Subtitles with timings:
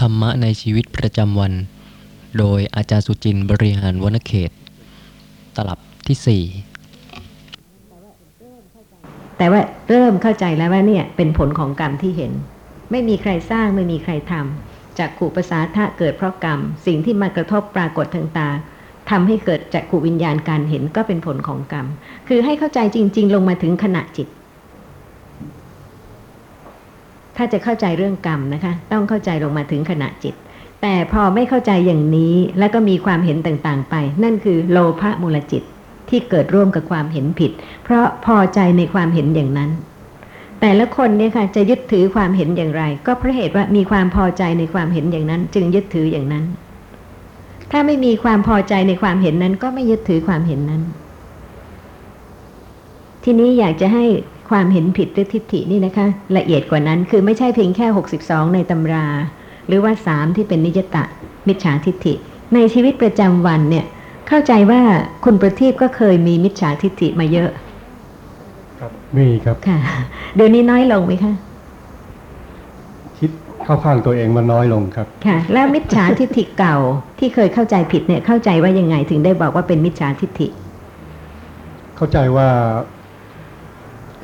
[0.00, 1.52] ธรรมะในชีวิตประจำวัน
[2.38, 4.50] โดยอาจารย์สุจินต์บริหารวนเขต
[5.56, 12.32] ตลับที่4แต่ว่าเริ่มเข้าใจแล้วว่าเนี่ยเป็นผลของกรรมที่เห็น
[12.90, 18.48] ไม่มีใครสร้างไม่มีใครทำจากขู่ภาษาทะเกิดเพราะกรรม สิ่งที่มากระทบปรากฏทางตา
[19.10, 21.86] ทำให้เกิดจากขู่วิญญาณการเห็นก็เป็นผลของกรรม
[22.28, 24.28] คือให้เข้าใจจริง ๆ ลงมาถึงขณะจิต
[27.42, 30.34] ถ้าจะเข้าใจเรื่องกรรมนะคะ ต้องเข้าใจลงมาถึงขณะจิต
[30.82, 35.62] แต่พอไม่เข้าใจอย่างนี้แล้วก็มีความเห็นต่างๆ ไป นั่นคือโลภะมูลจิต
[36.08, 37.50] ที่เกิดร่วมกับความเห็นผิด
[37.84, 39.70] เพราะพอใจในความเห็นอย่างนั้น
[40.60, 46.44] แต่ละคนเนี่ยค่ะจะยึดถือความเห็นอย่างไร ก็เพราะเหตุว่ามีความพอใจในความเห็นอย่างนั้น จึงยึดถืออย่างนั้น
[47.70, 50.82] ถ้าไม่มีความพอใจในความเห็นนั้น ก็ไม่ยึดถือความเห็นนั้น
[53.24, 54.04] ทีนี้อยากจะให้
[54.50, 57.86] ความเห็นผิดหรือทิฏฐินี่นะคะ ละเอียดกว่านั้นคือไม่ใช่เพียงแค่
[58.20, 59.06] 62 ในตำรา
[59.66, 61.04] หรือว่าสามที่เป็นนิยตะ
[61.48, 62.14] มิจฉาทิฏฐิ
[62.54, 63.86] ในชีวิตประจำวันเนี่ย
[64.28, 64.80] เข้าใจว่า
[65.24, 67.50] คุณประทีปก็เคยมีมิจฉาทิฏฐิมาเยอะ
[68.78, 69.78] ครับมีครับค่ะ
[70.36, 71.32] เดี๋ยวนี้น้อยลงไหมคะ
[73.18, 73.30] คิด
[73.64, 76.76] เข้าข้างตัวเองมันน้อยลงครับ ค่ะ แล้วมิจฉาทิฏฐิเก่า
[77.18, 80.48] ที่เคยเข้าใจผิดเนี่ยเข้าใจว่ายังไงถึงได้บอกว่าเป็นมิจฉาทิฏฐิ
[81.96, 82.48] เข้าใจว่า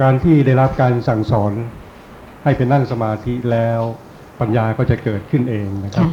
[0.01, 1.53] การที่ได้รับการสั่งสอน
[2.45, 3.81] ให้ไปนั่งสมาธิแล้ว
[4.41, 6.11] ปัญญาก็จะเกิดขึ้นเองนะครับค่ะ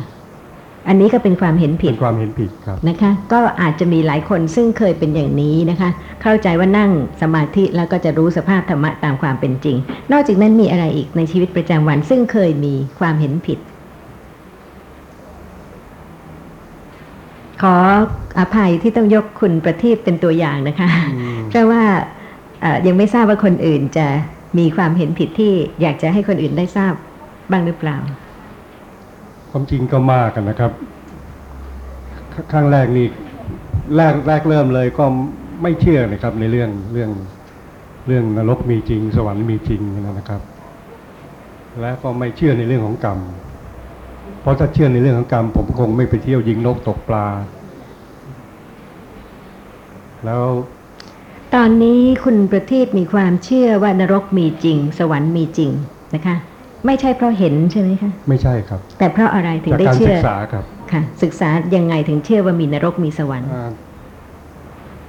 [0.88, 5.90] อันนี้ก็เป็นความเห็นผิเป็ดนความเห็นผิดครับนะคะ ก็อาจจะมีหลายคนซึ่งเคยเป็นอย่างนี้นะคะ
[6.22, 9.78] เข้าใจว่านั่งสมาธิแล้วก็จะรู้สภาพธรรมะตามความเป็นจริง
[10.12, 13.59] นอกจากนั้นมีอะไรอีกในชีวิตประจำวัน ซึ่งเคยมีความเห็นผิด
[17.62, 17.75] ขอ
[18.40, 22.23] อภัยที่ต้องยกคุณประทีปเป็นตัวอย่างนะคะอืมเพราะว่าเอ่อ
[22.88, 24.08] ยังไม่ทราบว่าคนอื่นจะ
[24.59, 26.94] มีความเห็นผิดที่อยากจะให้คนอื่นได้ทราบ
[27.52, 27.97] บ้างหรือเปล่า
[29.51, 30.72] ความจริงก็มากกันนะครับ
[32.52, 33.07] ครั้งแรกนี่
[33.96, 35.06] แรกแรกเริ่มเลยก็
[35.62, 37.12] ไม่เชื่อนะครับ ในเรื่องเรื่อง
[38.07, 40.41] เรื่องนรกมีจริง สวรรค์มีจริงนะครับ
[41.81, 43.19] และก็ไม่เชื่อในเรื่องของกรรม
[44.41, 47.28] เพราะถ้าเชื่อในเรื่องของกรรม ผมคงไม่ไปเที่ยวยิงนกตกปลา
[50.25, 50.44] แล้ว
[51.58, 55.72] ตอนนี้คุณประทีปมีความเชื่อว่านรกมีจริง สวรรค์มีจริง
[56.16, 56.36] นะคะ
[56.86, 63.72] ไม่ใช่เพราะเห็นใช่ไหมคะไม่ใช่ครับ แต่เพราะอะไรถึงจากได้การเชื่ศึอกษาครับค่ะ ศึกษายังไงถึงเชื่อว่ามีนรกมีสวรรค์อ่า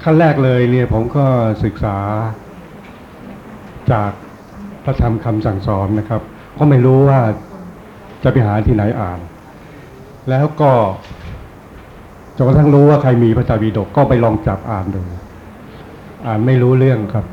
[0.03, 1.25] ขั้นแรกเลยเนี่ยผมก็
[1.65, 1.97] ศึกษา
[3.93, 4.11] จาก
[4.85, 6.23] พระธรรมคำสั่งสอนนะครับ
[6.59, 7.21] ก็ไม่รู้ว่า
[8.23, 9.21] จะไปหาที่ไหนอ่าน
[10.31, 10.73] แล้วก็
[12.37, 15.03] จนกระทั่งรู้ว่าใครมีพระไตรปิฎกก็ไปลองจับอ่านดู
[16.27, 17.25] อ่านไม่รู้เรื่องครับ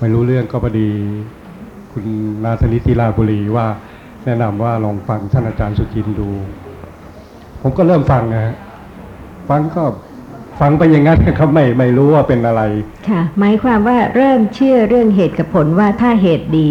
[0.00, 0.88] ไม่รู้เรื่องก็พอดี
[1.92, 2.04] คุณ
[2.44, 3.66] นาธนิติลาบุรีว่า
[4.24, 6.28] แนะนำว่าลองฟังท่านอาจารย์สุจินต์ดู
[7.60, 8.54] ผมก็เริ่มฟังนะฮะ
[9.48, 9.82] ฟังก็
[10.60, 12.62] ฟังไปอย่างนั้นนะครับไม่ไม่รู้ว่าเป็นอะไร
[13.08, 16.68] ค่ะ หมายความว่าเริ่มเชื่อเรื่องเหตุกับผลว่าถ้าเหตุดี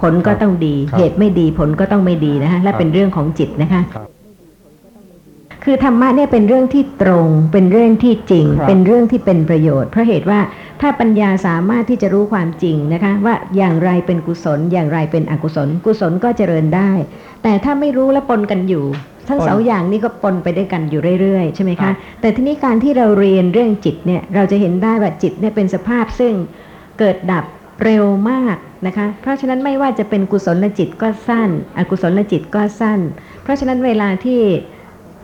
[0.00, 3.82] ผลก็ต้องดีครับเหตุไม่ดีผลก็ต้องไม่ดีนะคะและครับเป็นเรื่องของจิตนะคะ
[5.62, 10.40] ครับคือธรรมะเนี่ยเป็นเรื่องที่ตรง เป็นเรื่องที่จริงครับเป็นเรื่องที่เป็นประโยชน์ เพราะเหตุว่า
[10.80, 16.90] ถ้าปัญญาสามารถที่จะรู้ความจริงนะคะ ว่าอย่างไรเป็นกุศล อย่างไรเป็นอกุศล กุศลก็เจริญได้
[17.42, 18.84] แต่ถ้าไม่รู้และปนกันอยู่
[19.28, 26.34] ทั้งปนสองอย่างนี้ก็ปนไปด้วยกันอยู่เรื่อยๆใช่ไหมครัคะบแต่ทีนี้การที่เราเรียนเรื่องจิตเนี่ยเราจะเห็นได้ว่าจิตเนี่ยเป็นสภาพซึ่ง
[26.98, 27.44] เกิดดับ
[27.84, 28.56] เร็วมาก
[28.86, 33.00] นะคะ เพราะฉะนั้นไม่ว่าจะเป็นกุศลจิตก็สั้น อกุศลจิตก็สั้น
[33.42, 34.40] เพราะฉะนั้นเวลาที่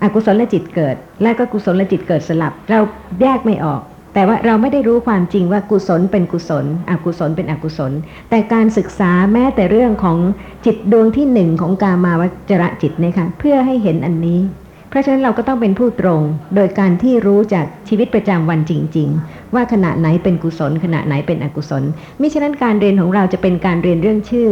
[0.03, 2.81] อกุศลจิตเกิด และก็กุศลจิตเกิดสลับ เรา
[3.21, 3.83] แยกไม่ออก
[4.15, 7.93] แต่ว่าเราไม่ได้รู้ความจริงว่ากุศลเป็นกุศล อกุศลเป็นอกุศล
[8.31, 10.19] แต่การศึกษาแม้แต่เรื่องของ
[10.67, 14.41] จิตดวงที่หนึ่งของกามาวจระจิตเนี่ยค่ะเพื่อให้เห็นอันนี้
[14.89, 16.21] เพราะฉะนั้นเราก็ต้องเป็นผู้ตรง
[16.55, 21.83] โดยการที่รู้จากชีวิตประจำวันจริง ๆ ว่าขณะไหนเป็นกุศล ขณะไหนเป็นอกุศล
[22.21, 24.51] มิฉะนั้นการเรียนของเราจะเป็นการเรียนเรื่องชื่อ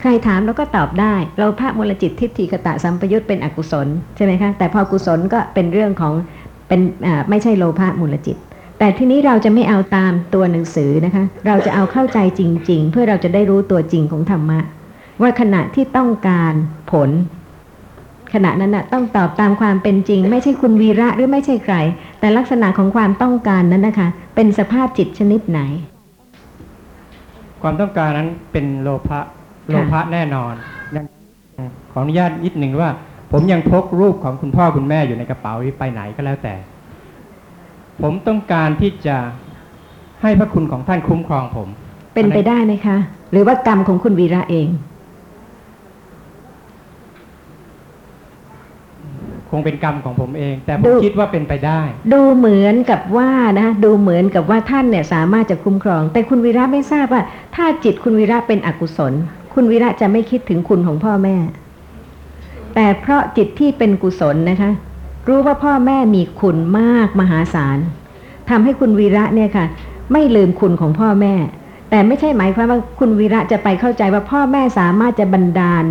[0.00, 6.12] ใครถามเราก็ตอบได้ เราพระมูลจิตทิฏฐิคตะสัมปยุตเป็นอกุศลใช่ไหมคะแต่พอกุศลก็เป็นเรื่องของ
[6.68, 6.80] เป็น
[7.30, 8.36] ไม่ใช่โลภะมูลจิต
[8.78, 14.60] แต่ที่นี้เราจะไม่เอาตามตัวหนังสือนะคะ เราจะเอาเข้าใจจริง ๆ เพื่อเราจะได้รู้ตัวจริงของธรรมะ
[15.22, 16.52] ว่าขณะที่ต้องการ
[16.92, 17.10] ผล
[18.34, 21.76] ขณะนั้นนะต้องตอบตามความเป็นจริง ไม่ใช่คุณวีระหรือไม่ใช่ใคร
[22.20, 25.60] แต่ลักษณะของความต้องการนั้นนะคะ เป็นสภาพจิตชนิดไหน
[27.62, 29.20] ความต้องการนั้นเป็นโลภะ
[29.68, 30.54] โลภะแน่นอน
[30.94, 31.04] ยัง
[31.92, 32.90] ขออนุญาตนิดหนึ่งว่า
[33.32, 36.54] ผมยังพกรูปของคุณพ่อคุณแม่อยู่ในกระเป๋าที่ไปไหนก็แล้วแต่
[38.02, 39.16] ผมต้องการที่จะ
[40.22, 41.68] ให้พระคุณของท่านคุ้มครองผม
[42.14, 42.96] เป็นไปได้ไหมคะ
[43.32, 44.68] หรือว่ากรรมของคุณวีระเอง
[49.58, 51.80] งเป็นกรรมของผมเอง แต่ผดูมคิดว่าเป็นไปได้
[52.12, 53.30] ดูเหมือนกับว่า
[53.60, 57.22] นะดูเหมือนกับว่าท่านเนี่ยสามารถจะคุ้มครอง แต่คุณวีระไม่ทราบว่า
[57.54, 59.12] ถ้าจิตคุณวีระเป็นอกุศล
[59.58, 61.36] คุณวีระจะไม่คิดถึงคุณของพ่อแม่
[62.74, 64.70] แต่เพราะจิตที่เป็นกุศลนะคะ
[65.28, 67.78] รู้ว่าพ่อแม่มีคุณมากมหาศาล
[68.50, 69.66] ทำให้คุณวีระเนี่ยค่ะ
[70.12, 71.34] ไม่ลืมคุณของพ่อแม่
[71.90, 75.84] แต่ไม่ใช่หมายความว่าคุณวีระจะไปเข้าใจว่าพ่อแม่สามารถจะบันดาล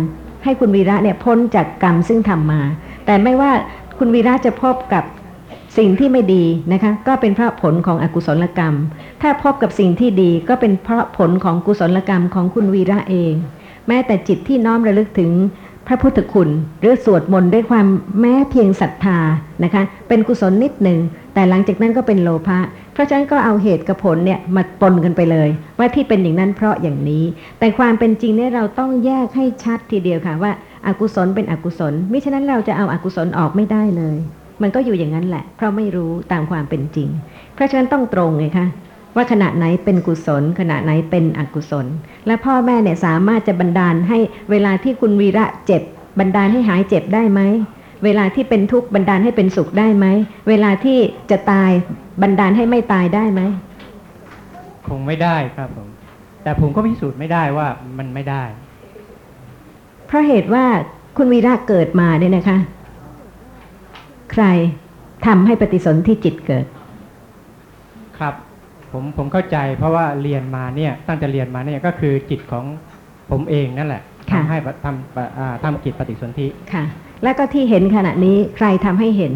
[0.44, 2.60] ให้คุณวีระเนี่ยพ้นจากกรรมซึ่งทำมา
[3.06, 3.50] แต่ไม่ว่า
[3.98, 5.04] คุณวีระจะพบกับ
[5.78, 8.74] สิ่งที่ไม่ดีนะคะ ก็เป็นเพราะผลของอกุศลกรรม
[9.22, 13.34] ถ้าพบกับสิ่งที่ดีก็เป็นเพราะผลของกุศลกรรมของคุณวีระเอง
[13.88, 15.30] แม้แต่จิตที่น้อมระลึกถึง
[15.86, 16.48] พระพุทธคุณ
[16.80, 17.86] หรือสวดมนต์ด้วยความ
[18.20, 19.18] แม้เพียงศรัทธา
[19.64, 20.98] นะคะ เป็นกุศลนิดหนึ่ง
[21.34, 22.58] แต่หลังจากนั้นก็เป็นโลภะ
[22.92, 25.48] เพราะฉะนั้นก็เอาเหตุกับผลเนี่ยมาปนกันไปเลย
[25.78, 27.24] ว่าที่เป็นอย่างนั้นเพราะอย่างนี้
[27.58, 30.52] แต่ความเป็นจริงเนี่ยเราต้องแยกให้ชัดทีเดียวค่ะว่า
[30.86, 34.16] อากุศลเป็นอกุศลมิฉะนั้นเราจะเอาอากุศลออกไม่ได้เลย
[34.62, 37.08] มันก็อยู่อย่างนั้นแหละ เพราะไม่รู้ตามความเป็นจริง
[37.54, 38.66] เพราะฉะนั้นต้องตรงไงคะ
[39.16, 41.86] ว่าขณะไหนเป็นกุศล ขณะไหนเป็นอกุศล
[42.26, 44.18] และพ่อแม่เนี่ยสามารถจะบันดาลให้
[44.50, 45.82] เวลาที่คุณวีระเจ็บ
[46.18, 47.40] บันดาลให้หายเจ็บได้ไหม
[48.04, 50.06] เวลาที่เป็นทุกข์บันดาลให้เป็นสุขได้ไหม
[50.48, 50.98] เวลาที่
[51.30, 51.70] จะตาย
[52.22, 53.40] บันดาลให้ไม่ตายได้ไหม
[54.88, 55.88] คงไม่ได้ครับผม
[56.42, 57.68] แต่ผมก็พิสูจน์ไม่ได้ว่า
[57.98, 58.42] มันไม่ได้
[60.06, 60.64] เพราะเหตุว่า
[61.16, 62.58] คุณวีระเกิดมาเนี่ยนะคะ
[64.32, 64.44] ใคร
[65.26, 66.75] ทำให้ปฏิสนธิจิตเกิดครับ
[68.96, 72.64] ผมผมเข้าใจเพราะว่าเรียนมาเนี่ยตั้งแต่เรียนมาเนี่ยก็คือจิตของ
[73.30, 76.84] ผมเองนั่นแหละค่ะทำให้ปะทำปะอ่าทำกิจปฏิสนธิค่ะ
[77.22, 79.32] และก็ที่เห็นขณะนี้ใครทำให้เห็น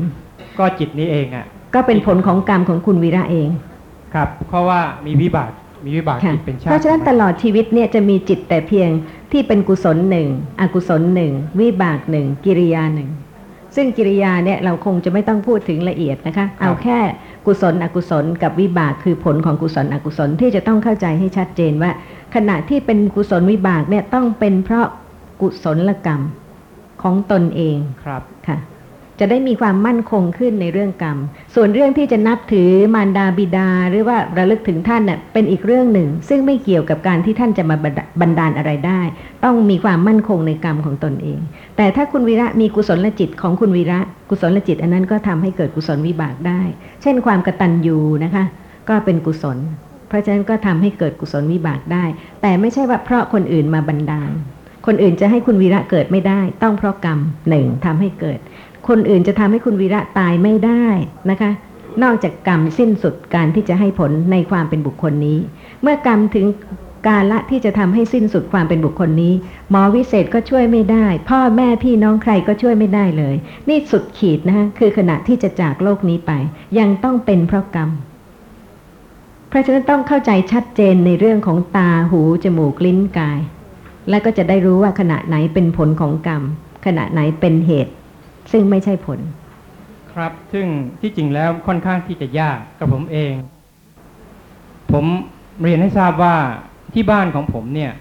[0.59, 3.49] ก็จิตนี้เองอะ ก็เป็นผลของกรรมของคุณวีระเอง
[4.15, 5.51] ครับ เพราะว่ามีวิบาก
[5.85, 8.89] มีวิบากค่ะจิตเป็นชาติเพราะฉะนั้นตลอดชีวิตเนี่ยจะมีจิตแต่เพียง
[9.33, 10.29] ที่เป็นกุศลหนึ่ง
[10.61, 13.11] อกุศลหนึ่งวิบากหนึ่งกิริยาหนึ่ง
[13.77, 16.99] ซึ่งกิริยาเนี่ยเราคงจะไม่ต้องพูดถึงละเอียดนะคะ เอาแค่
[17.47, 21.91] กุศลอกุศลกับวิบากคือผลของกุศลอกุศลที่จะต้องเข้าใจให้ชัดเจนว่า
[22.35, 24.87] ขณะที่เป็นกุศลวิบากเนี่ยต้องเป็นเพราะ
[25.41, 26.21] กุศลกรรม
[27.03, 28.59] ของตนเองครับค่ะ
[29.21, 31.19] จะได้มีความมั่นคงขึ้นในเรื่องกรรม
[31.55, 37.77] ส่วนเรื่องที่จะนับถือมารดาบิดา หรือว่าระลึกถึงท่านเน่ะเป็นอีกเรื่องหนึ่ง ซึ่งไม่เกี่ยวกับการที่ท่านจะมา
[38.21, 39.01] บันดาลอะไรได้
[39.45, 41.39] ต้องมีความมั่นคงในกรรมของตนเอง
[41.77, 44.01] แต่ถ้าคุณวีระมีกุศลจิตของคุณวีระ
[44.31, 46.61] กุศลจิต อันนั้นก็ทำให้เกิดกุศลวิบากได้
[47.03, 48.45] เช่นความกตัญญูนะคะ
[48.89, 49.59] ก็เป็นกุศล
[50.09, 52.05] เพราะฉะนั้นก็ทำให้เกิดกุศลวิบากได้
[52.43, 54.33] แต่ไม่ใช่ว่าเพราะคนอื่นมาบันดาล
[54.87, 57.19] คนอื่นจะให้คุณวีระเกิดไม่ได้ ต้องเพราะกรรม
[57.49, 58.39] หนึ่งทำให้เกิด
[58.89, 60.85] คนอื่นจะทำให้คุณวีระตายไม่ได้
[61.31, 61.51] นะคะ
[62.03, 65.39] นอกจากกรรมสิ้นสุดการที่จะให้ผลในความเป็นบุคคลนี้
[65.83, 66.47] เมื่อกรรมถึง
[67.07, 69.35] กาละที่จะทำให้สิ้นสุดความเป็นบุคคลนี้
[69.71, 73.35] หมอวิเศษก็ช่วยไม่ได้ พ่อแม่พี่น้องใครก็ช่วยไม่ได้เลย
[73.69, 76.33] นี่สุดขีดนะคะคือขณะที่จะจากโลกนี้ไป
[76.79, 77.91] ยังต้องเป็นเพราะกรรม
[79.49, 83.41] เพราะฉะนั้นต้องเข้าใจชัดเจนในเรื่องของตาหูจมูกลิ้นกาย
[84.09, 86.43] และก็จะได้รู้ว่าขณะไหนเป็นผลของกรรม
[86.87, 87.93] ขณะไหนเป็นเหตุ
[88.53, 89.19] ซึ่งไม่ใช่ผล
[90.13, 90.67] ครับ ซึ่ง
[91.01, 93.33] ที่จริงแล้วค่อนข้างที่จะยากกับผมเอง
[94.93, 95.05] ผม
[95.63, 96.37] เรียนให้ทราบว่า
[96.95, 97.93] ที่บ้านของผมเนี่ย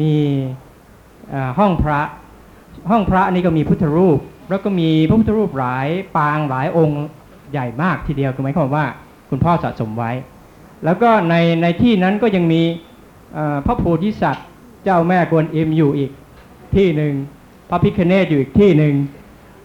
[0.00, 0.14] มี
[1.58, 2.00] ห้องพระ
[2.90, 4.18] ห้องพระนี่ก็มีพุทธรูป
[4.50, 7.02] แล้วก็มีพระพุทธรูปหลายปางหลายองค์
[7.50, 8.84] ใหญ่มากทีเดียวคือหมายความว่า
[9.30, 10.12] คุณพ่อสะสมไว้
[10.84, 12.62] แล้วก็ในในที่นั้นก็ยังมี
[13.66, 14.46] พระโพธิสัตว์
[14.84, 16.10] เจ้าแม่กวนอิมอยู่อีก
[16.76, 17.12] ที่หนึ่ง
[17.70, 18.94] พระพิคเนตอยู่อีกที่หนึ่ง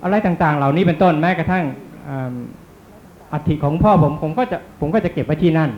[0.03, 1.65] อะไรต่างๆ เหล่านี้เป็นต้นแม้กระทั่ง
[3.33, 5.69] อัฐิของพ่อผมผมก็จะผมก็จะเก็บไว้ที่นั่น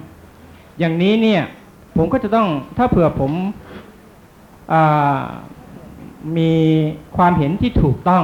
[0.79, 1.41] อย่างนี้เนี่ย
[1.97, 2.47] ผมก็จะต้อง
[2.77, 3.31] ถ้าเผื่อผม
[4.73, 4.75] อ
[6.37, 6.51] มี
[7.17, 8.23] ความเห็นที่ถูกต้อง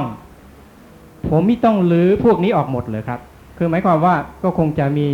[1.28, 3.20] ผมไม่ต้องลื้อพวกนี้ออกหมดเลยครับ
[3.58, 5.08] คือหมายความว่าก็คงจะมี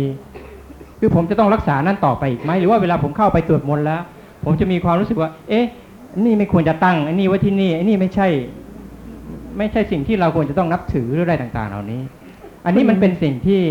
[0.99, 4.01] คือผมจะต้องรักษานั่นต่อไปอีกไหมหรือว่าเวลาผมเข้าไปตรวจมนแล้ว
[4.43, 5.65] ผมจะมีความรู้สึกว่า เอ๊ะ
[6.19, 8.27] นนี่ไม่ควรจะตั้งอันนี้ไว้ที่นี่อันนี้ไม่ใช่
[9.57, 12.01] ไม่ใช่สิ่งที่เราควรจะต้องนับถือหรืออะไรต่าง ๆ เหล่านี้
[12.65, 13.61] อันนี้มันเป็นสิ่งที่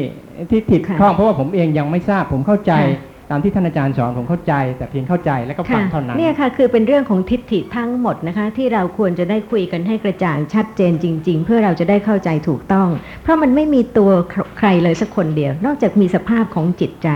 [0.50, 12.88] ที่ผิดค่ะข้องเพราะว่าผมเองยังไม่ทราบ ผมเข้าใจค่ะตามที่ท่านอาจารย์สอนผมเข้าใจ แต่เพียงเข้าใจแล้วก็ฟัค่ะงเท่านั้นเนี่ยค่ะคือเป็นเรื่องของทิฏฐิทั้งหมดนะคะ ที่เราควรจะได้คุยกันให้กระจ่างชัดเจนจริง ๆ เพื่อเราจะได้เข้าใจถูกต้อง
[13.22, 14.10] เพราะมันไม่มีตัว
[14.58, 17.08] ใครเลยสักคนเดียว นอกจากมีสภาพของจิตใจ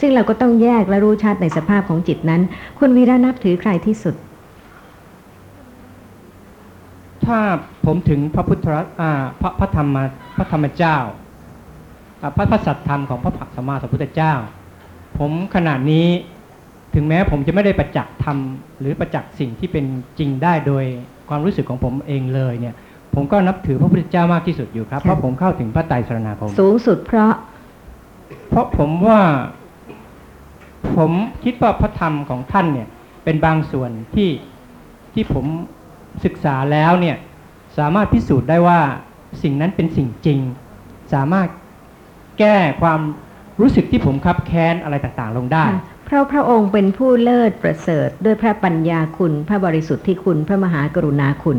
[0.00, 2.42] ซึ่งเราก็ต้องแยกและรู้ชัดในสภาพของจิตนั้น
[2.78, 4.14] คุณวีระนับถือใครที่สุด
[7.26, 7.38] ถ้า
[7.86, 9.10] ผมถึงพระพุทธรัตน์อ่า
[9.40, 9.96] พระพระธรรม
[10.36, 10.96] พระธรรมเจ้า
[12.22, 14.34] อ่าพระพระสัตธรรมของพระสัมมาสัมพุทธเจ้า
[15.18, 16.06] ผมขณะนี้
[16.94, 18.36] ถึงแม้ผมจะไม่ได้ประจักษ์ธรรม
[18.80, 19.84] หรือประจักษ์สิ่งที่เป็น
[20.18, 20.84] จริงได้โดย
[21.28, 22.74] ความรู้สึกของผมเองเลยเนี่ย
[23.14, 27.32] ผผมก็นับถือพระพุทธเจ้ามากที่สุดอยู่ครับค่ะเพราะผมเข้าถึงพระไตรสรณาคมสูงสุดเพราะ
[28.48, 29.20] เพราะผมว่า
[30.96, 31.12] ผม
[31.44, 32.88] คิดว่าพระธรรมของท่านเนี่ย
[33.24, 34.30] เป็นบางส่วนที่
[35.14, 35.44] ที่ผม
[36.24, 37.16] ศึกษาแล้วเนี่ย
[37.78, 38.80] สามารถพิสูจน์ได้ว่า
[39.42, 40.40] สิ่งนั้นเป็นสิ่งจริง
[41.14, 41.48] สามารถ
[42.38, 43.00] แก้ความ
[43.60, 51.58] รู้สึกที่ผมคับแค้นอะไรต่างๆ ลงได้ค่ะเพราะพระองค์เป็นผู้เลิศประเสริฐ ด้วยพระปัญญาคุณ พระบริสุทธิ์ที่คุณพระมหากรุณาคุณ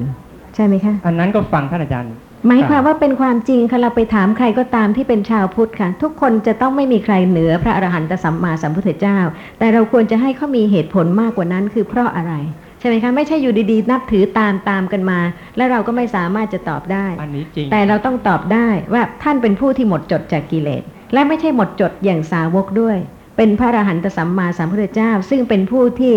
[0.55, 2.13] ใช่ไหมคะ อันนั้นก็ฟังท่านอาจารย์
[2.47, 9.17] หมายความว่าเป็นความจริงค่ะเราไปถามใครก็ตามที่เป็นชาวพุทธค่ะ ทุกคนจะต้องไม่มีใครเหนือพระอรหันตสัมมาสัมพุทธเจ้า
[9.59, 12.33] แต่เราควรจะให้เขามีเหตุผลมากกว่านั้นคือเพราะอะไร
[12.81, 15.19] ใช่ไหมคะไม่ใช่อยู่ดีๆ นับถือตามตามกันมา
[15.57, 20.83] และเราก็ไม่สามารถจะตอบได้ อันนี้จริง แต่เราต้องตอบได้ว่าท่านเป็นผู้ที่หมดจดจากกิเลส
[21.13, 22.97] และไม่ใช่หมดจดอย่างสาวกด้วย
[23.37, 26.13] เป็นพระอรหันตสัมมาสัมพุทธเจ้า ซึ่งเป็นผู้ที่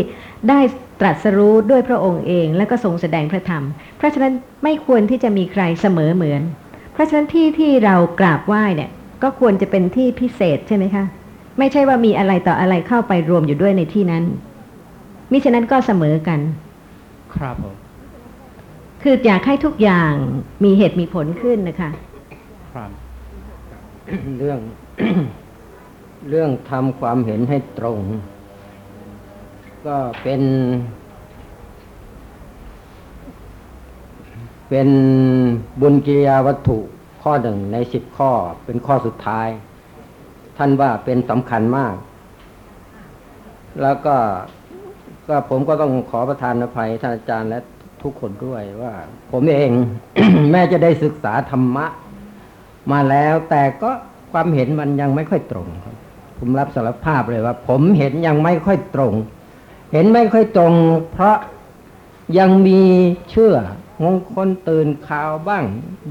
[0.49, 0.61] ได้
[1.01, 3.65] ตรัสรู้ด้วยพระองค์เอง และก็ทรงแสดงพระธรรม
[3.97, 4.33] เพราะฉะนั้น
[4.65, 6.43] ไม่ควรที่จะมีใครเสมอเหมือน
[6.93, 8.91] เพราะฉะนั้นที่ที่เรากราบไหว้เนี่ย
[9.23, 11.05] ก็ควรจะเป็นที่พิเศษใช่ไหมคะ
[11.59, 14.25] ไม่ใช่ว่ามีอะไรต่ออะไรเข้าไปรวมอยู่ด้วยในที่นั้น
[15.35, 16.41] มิฉะนั้นก็เสมอกัน
[17.35, 17.77] ครับผม
[19.03, 20.13] คืออยากให้ทุกอย่าง
[20.65, 21.91] มีเหตุมีผลขึ้นนะคะ
[22.73, 22.91] ครับ
[24.39, 24.59] เรื่อง
[26.31, 28.01] เรื่องทำความเห็นให้ตรง
[29.87, 30.43] ก็เป็น
[34.69, 34.89] เป็น
[35.81, 36.79] บุญกิริยาวัตถุ
[37.23, 38.31] ข้อหนึ่งในสิบข้อ
[38.65, 39.49] เป็นข้อสุดท้าย
[40.59, 41.95] ท่านว่าเป็นสำคัญมาก
[43.83, 44.17] แล้วก็
[45.29, 47.61] ก็ผมก็ต้องขอประทานอภัยท่านอาจารย์และ
[48.03, 48.93] ทุกคนด้วยว่า
[49.33, 49.71] ผมเอง
[50.51, 51.87] แม้จะได้ศึกษาธรรมะ
[52.93, 53.91] มาแล้วแต่ก็
[54.33, 55.97] ความเห็นมันยังไม่ค่อยตรงครับ
[56.39, 59.15] ผมรับสารภาพเลยว่า ผมเห็นยังไม่ค่อยตรง
[59.93, 60.73] เห็นไม่ค่อยตรง
[61.13, 61.37] เพราะ
[62.39, 62.81] ยังมี
[63.31, 63.55] เชื่อ
[64.03, 65.65] มงคลตื่นข่าวบ้าง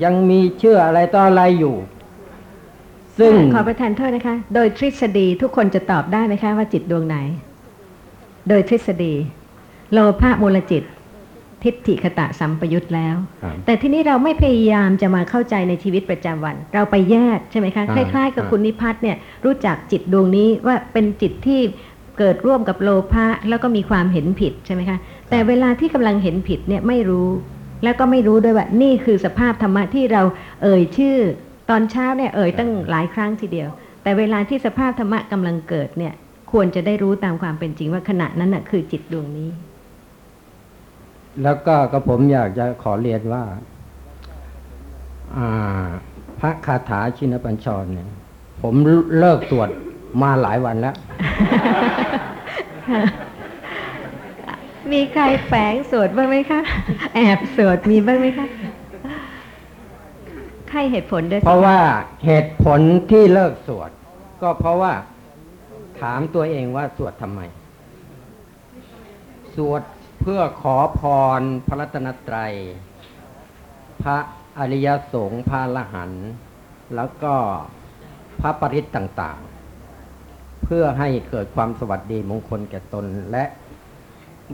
[0.04, 1.76] ยังมีเชื่ออะไรต่ออะไรอยู่
[3.20, 7.18] ซึ่งขอประทานโทษนะคะ โดยทฤษฎีทุกคนจะตอบได้ไหมคะว่าจิตดวงไหน
[8.50, 9.14] โดยทฤษฎี
[9.94, 10.84] โลภะมูลจิต
[11.64, 21.62] ทิฏฐิคตะสัมปยุตแล้วครับแต่ที่นี้เราไม่พยายามจะมาเข้าใจในชีวิตประจำวัน เราไปแยกใช่ไหมคะคอ่าล้ายๆ กับอ่าคุณนิพัฒน์เนี่ยรู้จักจิตดวงนี้ว่าเป็นจิตที่
[22.20, 24.98] เกิดร่วมกับโลภะแล้วก็มีความเห็นผิดใช่ไหมคะ
[25.30, 27.30] แต่เวลาที่กำลังเห็นผิดเนี่ยไม่รู้
[27.84, 30.22] แล้วก็ไม่รู้ด้วยว่านี่คือสภาพธรรมะที่เรา
[30.64, 31.18] เอ่ยชื่อ
[31.70, 33.70] ตอนเช้าเนี่ยเอ่ยตั้งหลายครั้งทีเดียว
[34.04, 36.14] แต่เวลาที่สภาพธรรมะกำลังเกิดเนี่ย
[36.54, 39.50] ควรจะได้รู้ตามความเป็นจริงว่าขณะนั้นน่ะ คือจิตดวงนี้
[41.44, 43.44] แล้วก็ก็ผมอยากจะขอเรียนว่า
[45.38, 45.86] อ่า
[46.40, 48.10] พระคาถาชินปัญชรเนี่ย
[48.62, 48.74] ผม
[49.20, 49.70] เลิกสวด
[50.22, 50.96] มาหลายวันแล้ว
[54.92, 56.60] มีใครแฝงสวดบ้างไหมคะ
[57.16, 58.48] แอบสวดมีบ้างไหมคะ
[60.70, 61.80] ใครเหตุผลด้วยสิเพราะว่า
[62.26, 62.80] เหตุผล
[63.12, 63.92] ที่เลิกสวด
[64.42, 64.94] ก็เพราะว่า
[66.04, 67.42] ถามตัวเองว่าสวดทำไม
[69.56, 69.82] สวด
[70.22, 71.02] เพื่อขอพ
[71.40, 72.54] รพระรัตนตรัย
[74.02, 74.18] พระ
[74.60, 76.12] อริยสงฆ์พระอรหัน
[76.96, 77.36] แล้วก็
[78.42, 83.44] พระปริตต่างๆ เพื่อให้เกิดความสวัสดีมงคลแก่ตนและ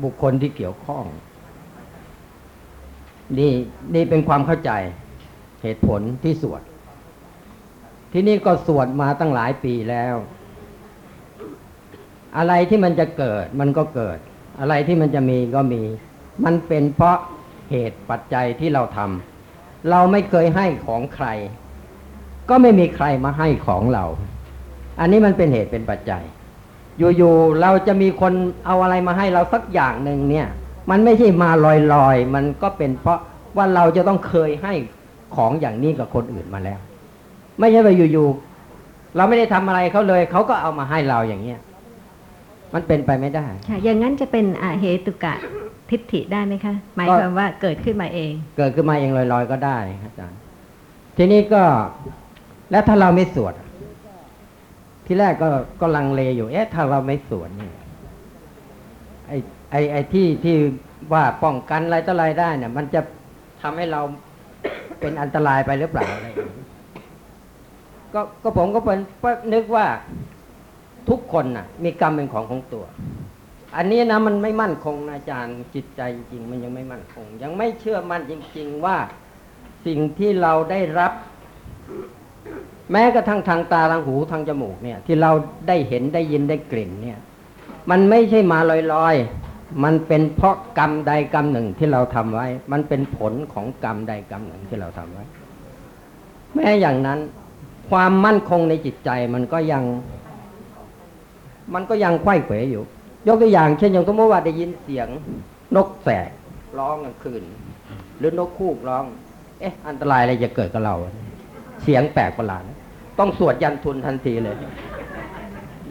[0.04, 1.06] บุคคลที่เกี่ยวข้อง
[3.38, 3.52] นี่
[3.96, 4.72] นี่เป็นความเข้าใจ
[5.64, 6.62] เหตุผลที่สวด
[8.12, 10.16] ที่นี่ก็สวดมาตั้งหลายปีแล้ว
[12.38, 14.18] อะไรที่มันจะเกิดมันก็เกิด
[14.60, 15.82] อะไรที่มันจะมีก็มี
[16.46, 17.18] มันเป็นเพราะ
[17.72, 21.28] เหตุปัจจัยที่เราทำเราไม่เคยให้ของใคร
[22.50, 24.06] ก็ไม่มีใครมาให้ของเรา
[25.00, 26.24] อันนี้มันเป็นเหตุเป็นปัจจัย
[27.18, 28.34] อยู่ๆเราจะมีคน
[28.66, 30.48] เอาอะไรมาให้เราสักอย่างหนึ่งเนี่ย
[30.90, 31.50] มันไม่ใช่มา
[31.94, 33.20] ลอยๆ มันก็เป็นเพราะ
[33.58, 34.74] ว่าเราจะต้องเคยให้
[35.36, 36.80] ของอย่างนี้กับคนอื่นมาแล้ว
[37.60, 41.60] ไม่ใช่ว่าอยู่ๆเราไม่ได้ทำอะไรเขาเลยเขาก็เอามาให้เราอย่างเงี้ย
[42.74, 45.34] มันเป็นไปไม่ได้ ค่ะ อย่างนั้นจะเป็นอาเหตุกะ
[45.90, 50.40] ทิฏฐิได้ไหมคะ หมายความว่าเกิดขึ้นมาเอง เกิดขึ้นมาเองลอยๆก็ได้ครับอาจารย์
[51.18, 51.64] ทีนี้ก็
[52.72, 53.54] แล้วถ้าเราไม่สวด
[55.06, 55.50] ที่แรกก็
[55.82, 57.76] ก็ลังเลอยู่ เอ๊ะ ถ้าเราไม่สวดเนี่ย
[59.28, 59.38] ไอ้
[59.72, 60.56] ไอ้ไอ้ที่ที่
[61.14, 63.02] ว่าป้องกันอะไรต่ออะไรได้เนี่ย มันจะ
[63.62, 64.02] ทำให้เรา
[65.00, 66.66] เป็นอันตรายไปหรือเปล่าอะไรอย่างนี้
[68.14, 69.86] ก็ก็ผมก็เป็นก็นึกว่า
[71.10, 72.86] ทุกคนน่ะ มีกรรมเป็นของของตัว
[73.76, 76.02] อันนี้นะมันไม่มั่นคงนะอาจารย์จิตใจ
[76.32, 78.98] จริงมันยังไม่มั่นคง ยังไม่เชื่อมั่นจริง ๆ ว่า
[79.86, 81.14] สิ่งที่เราได้รับ
[82.92, 85.32] แม้กระทั่งทางตาทางหูทางจมูกเนี่ย ที่เรา
[85.68, 87.20] ได้เห็นได้ยินได้กลิ่นเนี่ย
[87.90, 88.60] มันไม่ใช่มา
[88.94, 95.24] ลอยๆ มันเป็นเพราะกรรมใดกรรมหนึ่งที่เราทำไว้ มันเป็นผลของกรรมใดกรรมหนึ่งที่เราทำไว้
[96.56, 97.20] แม้อย่างนั้น
[97.90, 99.84] ความมั่นคงในจิตใจมันก็ยัง
[101.74, 102.84] มันก็ยังไขว้เขวอยู่
[103.28, 105.08] ยกตัวอย่างเช่นอย่างสมมติว่าได้ยินเสียง
[105.76, 106.30] นกแสก
[106.80, 107.44] ร้องกลางคืน
[108.20, 109.06] หรือนกคูกร้อง
[109.60, 110.96] เอ๊ะ อันตรายอะไรจะเกิดกับเรา
[111.84, 112.64] เสียงแปลกประหลาด
[113.20, 114.56] ต้องสวดยันทุนทันทีเลย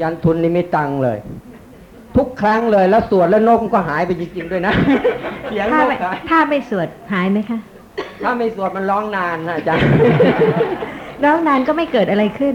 [0.01, 1.19] ยันทุนนี่ไม่ตังเลย
[2.17, 4.73] ทุกครั้งเลยแล้วสวดแล้วนกมันก็หายไปจริงๆด้วยนะ
[5.49, 7.59] เสียงนถ้ากไม่หายถ้าไม่สวดหายไหมคะ
[8.25, 9.89] ถ้าไม่สวดมันร้องนานนะอาจารย์
[11.25, 12.55] ร้องนานก็ไม่เกิดอะไรขึ้น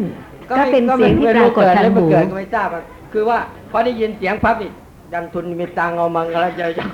[0.50, 2.82] ก็ไม่เป็นเสียงที่ปรากฏทางไม่หูเกิดก็ไม่ทราบอะ
[3.14, 3.40] คือว่า
[3.72, 4.72] พอได้ยินเสียงพับนี่
[5.14, 6.86] ยันทุนมีตังเอามังแล้วจะจะ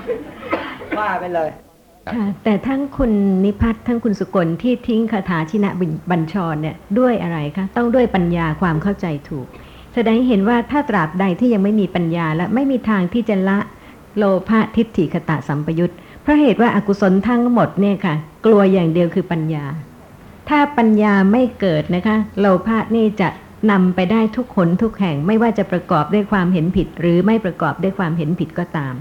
[0.98, 1.50] ว่าไปเลย
[2.14, 3.12] ค่ะแต่ทั้งคุณ
[3.44, 5.70] นิพัฒน์ทั้งคุณสุกลที่ทิ้งคาถาชินะ
[6.10, 9.46] บัญชรเนี่ยด้วยอะไรคะต้องด้วยปัญญาความเข้าใจถูก
[9.94, 13.58] แสดงให้เห็นว่าถ้าตราบใดที่ยังไม่มีปัญญาและไม่มีทางที่จะละ
[14.16, 19.64] โลภะทิฏฐิคตะสัมปยุตเพราะเหตุว่าอากุศลทั้งหมดเนี่ยค่ะ กลัวอย่างเดียวคือปัญญา
[20.48, 23.28] ถ้าปัญญาไม่เกิดนะคะ โลภะนี่จะ
[23.70, 28.94] นำไปได้ทุกคนทุกแห่งไม่ว่าจะประกอบด้วยความเห็นผิด หรือไม่ประกอบด้วยความเห็นผิดก็ตาม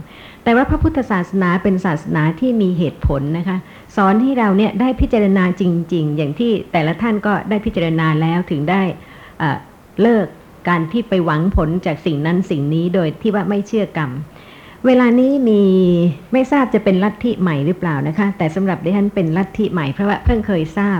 [0.43, 3.57] แต่ว่าพระพุทธศาสนาเป็นศาสนาที่มีเหตุผลนะคะ
[3.95, 5.63] สอนให้เราเนี่ยได้พิจารณาจ
[5.93, 8.81] ริง ๆ อย่างที่แต่ละท่านก็ได้พิจารณาแล้วถึงได้
[10.01, 10.27] เลิก
[10.69, 14.11] การที่ไปหวังผลจากสิ่งนั้นสิ่งนี้โดยที่ว่าไม่เชื่อกรรม
[14.85, 15.63] เวลานี้มี
[16.33, 20.99] ไม่ทราบจะเป็นลัทธิใหม่หรือเปล่านะคะ แต่สำหรับดิฉันเป็นลัทธิใหม่เพราะว่าเพิ่งเคยทราบ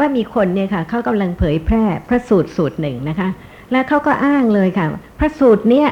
[0.00, 3.28] ว่ามีคนเนี่ยค่ะเขากำลังเผยแพร่พระสูตรสูตรหนึ่งนะคะ
[3.72, 4.86] แล้วเขาก็อ้างเลยค่ะ
[5.18, 5.88] พระสูตรเนี่ย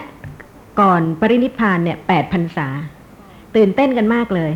[0.80, 2.68] ก่อนปรินิพพานเนี่ยแปดพรรษา
[3.56, 4.52] ตื่นเต้นกันมากเลย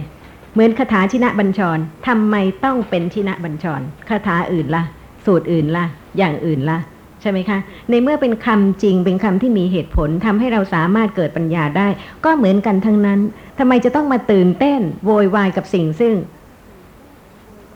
[0.52, 4.84] เหมือนคาถาชินะบัญชรทำไมต้องเป็นชินะบัญชรคาถาอื่นละ่ะ
[5.26, 5.86] สูตรอื่นละ่ะ
[6.18, 6.78] อย่างอื่นละ่ะ
[7.20, 7.58] ใช่ไหมคะ
[7.90, 11.88] ในเมื่อเป็นคำจริงเป็นคำที่มีเหตุผลทำให้เราสามารถเกิดปัญญาได้
[12.24, 13.20] ก็เหมือนกันทั้งนั้น
[13.58, 16.14] ทำไมจะต้องมาตื่นเต้น โวยวายกับสิ่งซึ่ง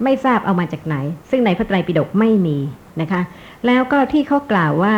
[0.04, 0.96] ไม่ทราบเอามาจากไหน
[1.30, 2.58] ซึ่งในพระไตรปิฎกไม่มี
[3.00, 3.22] นะคะ
[3.66, 4.96] แล้วก็ที่เขากล่าวว่า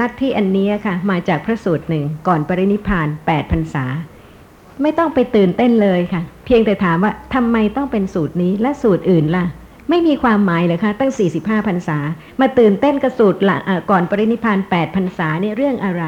[0.00, 3.84] ลัทธิอันนี้ค่ะมาจากพระสูตรหนึ่งก่อนปรินิพาน8พรรษา
[4.82, 9.46] ไม่ต้องไปตื่นเต้นเลยค่ะ เพียงแต่ถามว่าทำไมต้องเป็นสูตรนี้และสูตรอื่นล่ะ
[9.90, 11.98] ไม่มีความหมายเลยค่ะตั้ง 45พรรษา
[12.40, 16.04] มาตื่นเต้นกับสูตรหลังก่อนปรินิพพาน8พรรษาเนี่ยเรื่องอะไร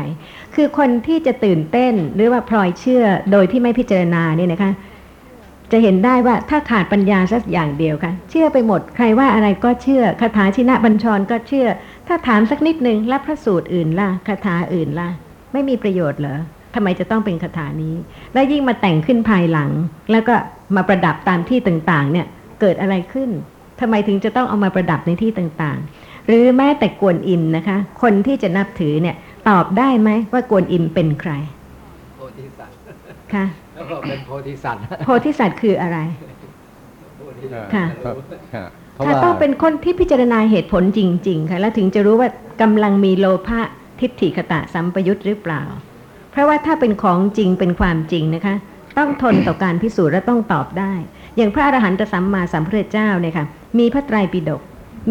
[0.55, 4.73] คือคนที่จะตื่นเต้นหรือว่าพลอยเชื่อโดยที่ไม่พิจารณาเนี่ยนะคะ
[5.73, 11.67] จะเห็นได้ว่าถ้าขาดปัญญาสักอย่างเดียวค่ะ เชื่อไปหมด ใครว่าอะไรก็เชื่อคาถาชินะบัญชรก็เชื่อ
[12.09, 15.09] ถ้าถามสักนิดหนึ่งแล้วพระสูตรอื่นล่ะคาถาอื่นล่ะ
[15.53, 16.39] ไม่มีประโยชน์เหรอ
[16.75, 17.95] ทำไมจะต้องเป็นคาถานี้
[18.35, 19.71] แล้วยิ่งมาแต่งขึ้นภายหลัง
[20.13, 20.35] แล้วก็
[20.77, 22.27] มาประดับตามที่ต่างๆ เนี่ย
[22.61, 23.31] เกิดอะไรขึ้น
[23.81, 29.17] ทำไมถึงจะต้องเอามาประดับในที่ต่างๆ หรือแม้แต่กวนอิมนะคะ คนที่จะนับถือเนี่ย
[29.49, 31.33] ตอบได้ไหมว่ากวนอิมเป็นใคร
[32.17, 32.77] โพธิสัตว์
[33.35, 33.45] คะ
[33.77, 35.99] แล้วก็เป็นโพธิสัตว์โพธิสัตว์คืออะไร
[37.75, 37.87] ค่ะ
[38.55, 42.29] ครับเพราะค่ะว่าต้องเป็นคนที่พิจารณาเหตุผลจริง ๆ ค่ะ แล้วถึงจะรู้ว่า
[42.63, 43.61] กำลังมีโลภะ
[44.01, 45.63] ทิฏฐิคตะสัมปยุตหรือเปล่า
[46.31, 48.55] เพราะว่าถ้าเป็นของจริงเป็นความจริงนะคะ
[48.99, 50.93] ต้องทนต่อการพิสูจน์และต้องตอบได้
[51.37, 53.45] อย่างพระอรหันตสัมมาสัมพุทธเจ้าเนี่ยค่ะ
[53.79, 54.63] มีพระไตรปิฎก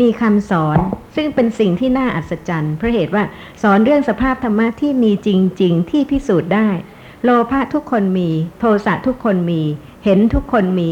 [0.01, 0.78] มีคำสอน
[1.15, 3.23] ซึ่งเป็นสิ่งที่น่าอัศจรรย์เพราะเหตุว่า
[3.63, 5.30] สอนเรื่องสภาพธรรมะที่มีจ
[5.62, 6.69] ริง ๆ ที่พิสูจน์ได้
[7.23, 9.62] โลภะทุกคนมี โทสะทุกคนมี
[10.06, 10.89] เห็นทุกคนมี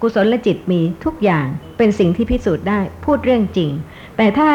[0.00, 1.46] กุศลจิตมีทุกอย่าง
[1.76, 3.70] เป็นสิ่งที่พิสูจน์ได้พูดเรื่องจริง
[4.16, 4.50] แต่ถ้า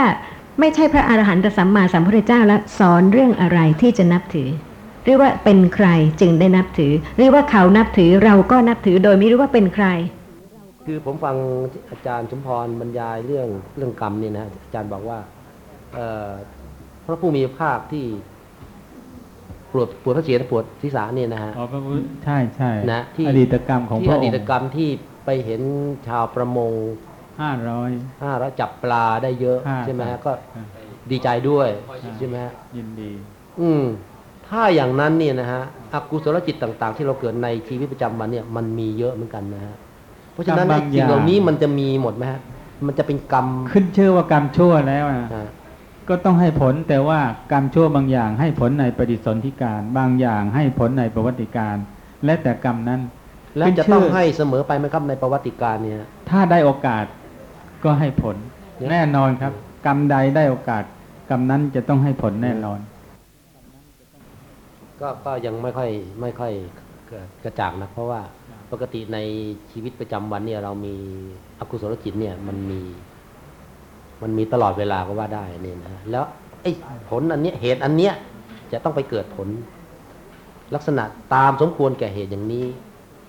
[0.59, 4.49] ไม่ใช่พระอรหันตสัมมาสัมพุทธเจ้าแล้วสอนเรื่องอะไรที่จะนับถือ
[5.03, 5.87] หรือว่าเป็นใคร
[6.21, 9.87] จึงได้นับถือ หรือว่าเขานับถือเราก็นับถือโดยไม่รู้ว่าเป็นใคร
[10.85, 11.35] คือผมฟัง
[11.89, 15.19] อาจารย์สมพรบรรยายเรื่องเรื่องกรรมนี่นะอาจารย์บอกว่า
[17.05, 18.05] พระผู้มีพระภาคที่
[19.73, 24.89] ปวดปวดพระเศียรปวดศีรษะเนี่ยนะฮะอ๋อพระพุทธใช่ใช่นะที่อดีตกรรมของที่พระอองดีตค์กรรมที่
[25.25, 25.61] ไปเห็น
[26.07, 26.73] ชาวประมง
[27.41, 27.91] ห้าร้อย
[28.23, 30.67] ห้าแล้วจับปลาได้เยอะห้าใช่ไหมครัฮะบก็ครับ
[31.11, 31.67] ดีใจด้วย
[32.03, 33.11] ครับใช่ไหมฮะยินดี
[33.61, 33.83] อืม
[34.47, 39.75] ถ้าอย่างนั้นเนี่ยนะฮะอกุศลจิตต่าง ๆ ที่เราเกิดในชีวิตประจำวันเนี่ย มันมีเยอะเหมือนกันนะฮะ
[40.33, 42.39] เพราะฉะนั้นกรรมไอ้บางสิ่งเหล่าอย่างนี้มันจะมีหมดไหมฮะ
[42.87, 45.51] มันจะเป็นกรรมขึ้นชื่อว่ากรรมชั่วแล้วนะฮะ
[46.09, 47.19] ก็ต้องให้ผลแต่ว่า
[47.51, 51.75] กรรมชั่วบางอย่าง ให้ผลในปฏิสนธิการ บางอย่างให้ผลในประวัติการ
[52.25, 53.01] และแต่กรรมนั้น
[53.57, 55.97] และขึ้นจะชื่ต้องให้เสมอไปไหมครับในประวัติการเนี่ย
[56.29, 57.05] ถ้าได้โอกาส
[57.83, 58.35] ก็ให้ผล
[58.77, 59.53] เนี่ยแน่นอนครับ
[59.85, 60.83] กรรมใดได้โอกาส
[61.29, 62.79] กรรมนั้นจะต้องให้ผลแน่นอน
[65.01, 65.89] ก็ก็ยังไม่ค่อย
[66.21, 66.53] ไม่ค่อย
[67.43, 68.21] กระจ่างนะเพราะว่า
[68.71, 69.17] ปกติใน
[69.71, 70.95] ชีวิตประจำวันเนี่ยเรามี
[71.59, 72.81] อกุศลจิตเนี่ยมันมี
[74.21, 76.23] มันมีตลอดเวลาก็ว่าได้เนี่ยนะแล้ว
[76.61, 76.71] ไอ้
[77.09, 78.13] ผลอันเนี้ยเหตุอันเนี้ย
[78.71, 79.47] จะต้องไปเกิดผล
[80.75, 81.03] ลักษณะ
[81.33, 82.65] ตามสมควรแก่เหตุอย่างนี้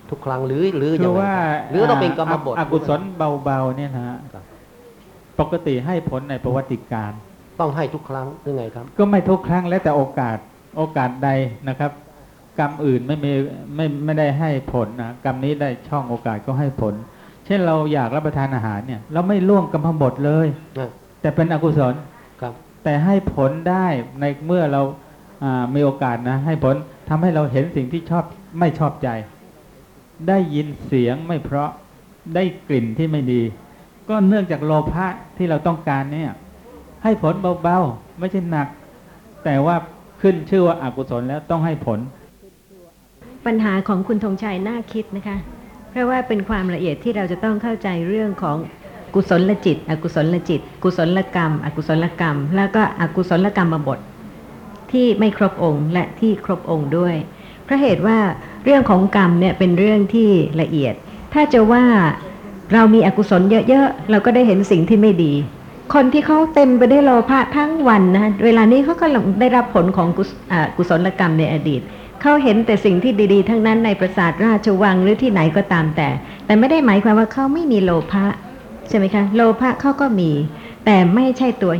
[0.09, 4.43] ทุกครั้งหรือหรือคืย่าองไรว่าครับหรือต้องเป็นกรรมบทอกุศลเบาๆเนี่ยนะฮะครับ
[5.39, 7.11] ปกติให้ผลในประวัติการ
[7.59, 10.37] ต้องให้ทุกครั้งหรือไงครับ ก็ไม่ทุกครั้งแล้วแต่โอกาส
[10.77, 11.29] โอกาสใด
[11.69, 11.91] นะครับ
[12.59, 13.31] กรรมอื่นไม่มี
[13.75, 20.47] ไม่ไม่ได้ให้ผลนะกรรมนี้ได้ช่องโอกาสก็ให้ผลเช่นเราอยากรับประทานอาหารเนี่ยเราไม่ล่วงกรรมบทเลย
[20.79, 20.89] นะ
[21.21, 21.93] แต่เป็นอกุศล
[22.41, 23.85] ครับแต่ให้ผลได้
[24.19, 24.81] ในเมื่อเรา
[25.43, 26.75] อ่ามีโอกาสนะ ให้ผล
[27.09, 28.23] ทำให้เราเห็นสิ่งที่ชอบ
[28.59, 29.09] ไม่ชอบใจ
[30.27, 31.69] ได้ยินเสียงไม่เพราะ
[32.35, 33.41] ได้กลิ่นที่ไม่ดี
[34.09, 35.05] ก็เนื่องจากโลภะ
[35.37, 36.31] ที่เราต้องการเนี่ย
[37.03, 37.33] ให้ผล
[37.63, 38.67] เบาๆไม่ใช่หนัก
[39.45, 39.75] แต่ว่า
[40.21, 41.99] ขึ้นชื่อว่าอากุศลแล้วต้องให้ผล
[43.45, 45.37] ปัญหาของคุณธงชัยน่าคิดนะคะ
[45.91, 48.57] เพราะว่าเป็นความละเอียดที่เราจะต้องเข้าใจเรื่องของ
[49.15, 53.99] กุศลจิต อกุศลจิต กุศลกรรม อกุศลกรรม แล้วก็อกุศลกรรมบท
[54.91, 57.15] ที่ไม่ครบองค์และที่ครบองค์ด้วย
[57.65, 58.17] เพราะเหตุว่า
[58.63, 60.29] เรื่องของกรรมเนี่ยเป็นเรื่องที่
[60.61, 60.93] ละเอียด
[61.33, 61.83] ถ้าจะว่า
[62.73, 65.33] เรามีอกุศลเยอะๆ เราก็ได้เห็นสิ่งที่ไม่ดี
[65.93, 69.05] คนที่เขาเต็มไปด้วยโลภะทั้งวันนะเวลานี้เขาก็
[69.39, 71.81] ได้รับผลของกุศอ่ากุศลกรรมในอดีต
[72.21, 76.09] เขาเห็นแต่สิ่งที่ดีๆ ทั้งนั้นในปราสาทราชวังหรือที่ไหนก็ตามแต่
[76.45, 78.25] แต่ไม่ได้หมายความว่าเขาไม่มีโลภะ
[78.89, 80.31] ใช่ไหมคะโลภะเขาก็มี
[80.85, 81.73] แต่ไม่ใช่ตัว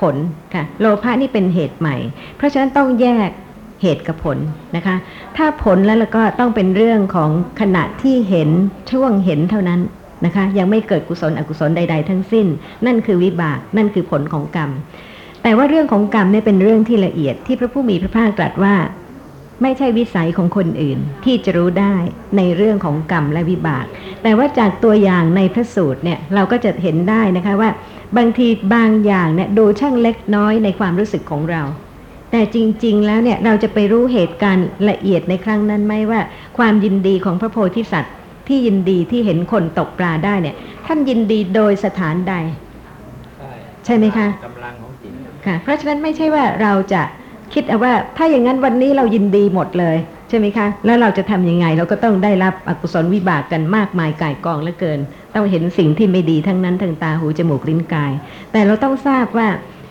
[0.00, 0.16] ผล
[0.54, 1.96] ค่ะโลภะนี่เป็นเหตุใหม่
[2.36, 3.30] เพราะฉะนั้นต้องแยก
[3.82, 4.38] เหตุกับผล
[4.76, 4.96] นะคะ
[5.36, 8.48] ถ้าผลแล้วแล้วก็ต้องเป็นเรื่องของขณะที่เห็น
[8.90, 9.80] ช่วงเห็นเท่านั้น
[10.24, 12.46] นะคะ ยังไม่เกิดกุศลอกุศลใด ๆ ทั้งสิ้น
[12.86, 14.70] นั่นคือวิบากนั่นคือผลของกรรม
[15.42, 18.74] แต่ว่าเรื่องของกรรมเนี่ยเป็นเรื่องที่ละเอียดที่พระผู้มีพระภาคตรัสว่า
[19.62, 21.94] ไม่ใช่วิสัยของคนอื่น ที่จะรู้ได้
[22.36, 23.86] ในเรื่องของกรรมและวิบาก
[24.22, 27.70] แต่ว่าจากตัวอย่างในพระสูตรเนี่ยเราก็จะเห็นได้นะคะว่า
[28.16, 31.62] บางทีบางอย่างเนี่ยดูช่างเล็กน้อยในความรู้สึกของเรา
[32.30, 36.20] แต่จริงๆแล้วเนี่ยเราจะไปรู้เหตุการณ์ละเอียดในครั้งนั้นไหมว่า
[36.58, 38.14] ความยินดีของพระโพธิสัตว์
[38.48, 42.34] ที่ยินดีที่เห็นคนตกปลาได้เนี่ย ท่านยินดีโดยสถานใด
[43.84, 45.12] ใช่ไหมคะกำลังของจิต
[45.46, 47.02] ค่ะ เพราะฉะนั้นไม่ใช่ว่าเราจะ
[47.54, 49.96] คิดเอาว่าถ้าอย่างนั้นวันนี้เรายินดีหมดเลย
[50.28, 55.00] ใช่ไหมคะ แล้วเราจะทำยังไงเราก็ต้องได้รับอกุศลวิบากกันมากมายก่ายกองเหลือเกิน
[55.34, 58.12] ต้องเห็นสิ่งที่ไม่ดีทั้งนั้นทางตาหูจมูกลิ้นกาย
[58.52, 59.48] แต่เราต้องทราบว่า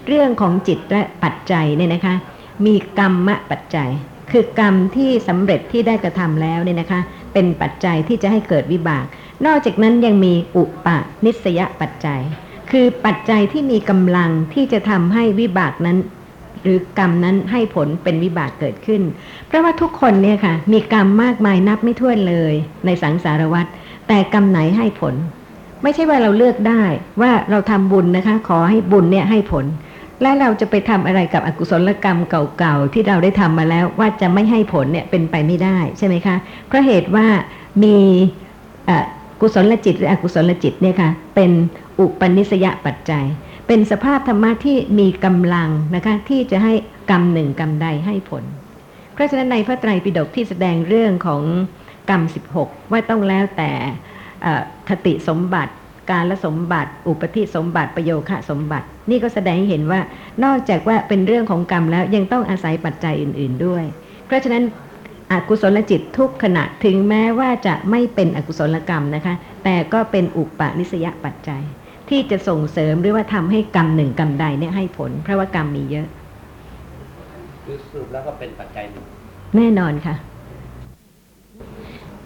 [0.08, 2.15] เรื่องของจิตและปัจจัยเนี่ยนะคะ
[2.65, 3.89] มีกรรมปัจจัย
[4.32, 7.00] คือกรรมที่สำเร็จที่ได้กระทำแล้วเนี่ยนะคะ
[7.34, 9.06] เป็นปัจจัยที่จะให้เกิดวิบาก
[9.46, 10.88] นอกจากนั้นยังมีอุป
[11.26, 12.22] นิสยปัจจัย
[12.72, 15.98] คือปัจจัยที่มีกำลังที่จะทำให้วิบากนั้น
[16.67, 19.01] รือกรรมนั้นให้ผลเป็นวิบากเกิดขึ้น
[19.47, 22.53] เพราะว่าทุกคนเนี่ยค่ะ มีกรรมมากมายนับไม่ถ้วนเลย
[22.86, 23.65] ในสังสารวัฏ
[24.08, 25.15] แต่กรรมไหนให้ผล
[25.84, 26.84] ไม่ใช่ว่าเราเลือกได้
[27.21, 29.65] ว่าเราทำบุญนะคะ ขอให้บุญเนี่ยให้ผล
[30.21, 36.36] และเราจะไปทำอะไรกับอกุศลกรรมเก่าๆที่เราได้ทำมาแล้วว่าจะไม่ให้ผลเนี่ยเป็นไปไม่ได้ใช่ไหมคะ
[36.67, 37.27] เพราะเหตุว่า
[37.84, 37.97] มี
[38.89, 38.91] อ
[39.41, 41.51] กุศลจิตหรืออกุศลจิตเนี่ยค่ะเป็น
[41.99, 43.25] อุปนิสยปัจจัย
[43.67, 46.73] เป็นสภาพธรรมะที่มีกำลังนะคะที่จะให้
[47.12, 48.43] กรรมหนึ่งกรรมใดให้ผล
[49.13, 51.41] เพราะฉะนั้นในพระไตรปิฎกที่แสดงเรื่องของ
[52.10, 52.21] กรรม
[52.58, 53.71] 16 ว่าต้องแล้วแต่
[54.89, 55.73] คติสมบัติ
[56.12, 60.01] การละสมบัติ อุปธิสมบัติประโยคะสมบัติ นี่ก็แสดงให้เห็นว่า
[60.43, 63.84] นอกจากว่าเป็นเรื่องของกรรมแล้วยังต้องอาศัยปัจจัยอื่น ๆด้วย
[64.25, 64.63] เพราะฉะนั้น
[65.32, 71.63] อกุศลจิตทุกขณะถึงแม้ว่าจะไม่เป็นอกุศลกรรมนะคะ แต่ก็เป็นอุปนิสยปัจจัย
[72.10, 76.08] ที่จะส่งเสริมหรือว่าทำให้กรรมหนึ่งกรรมใดเนี่ยให้ผล เพราะว่ากรรมมีเยอะ
[77.63, 79.04] คือสรุปแล้วก็เป็นปัจจัยหนึ่ง
[79.56, 80.15] แน่นอนค่ะ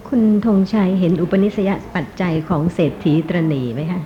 [0.07, 4.01] คุณธงชัยเห็นอุปนิสยปัจจัยของเศรษฐีตรณีไหมคะ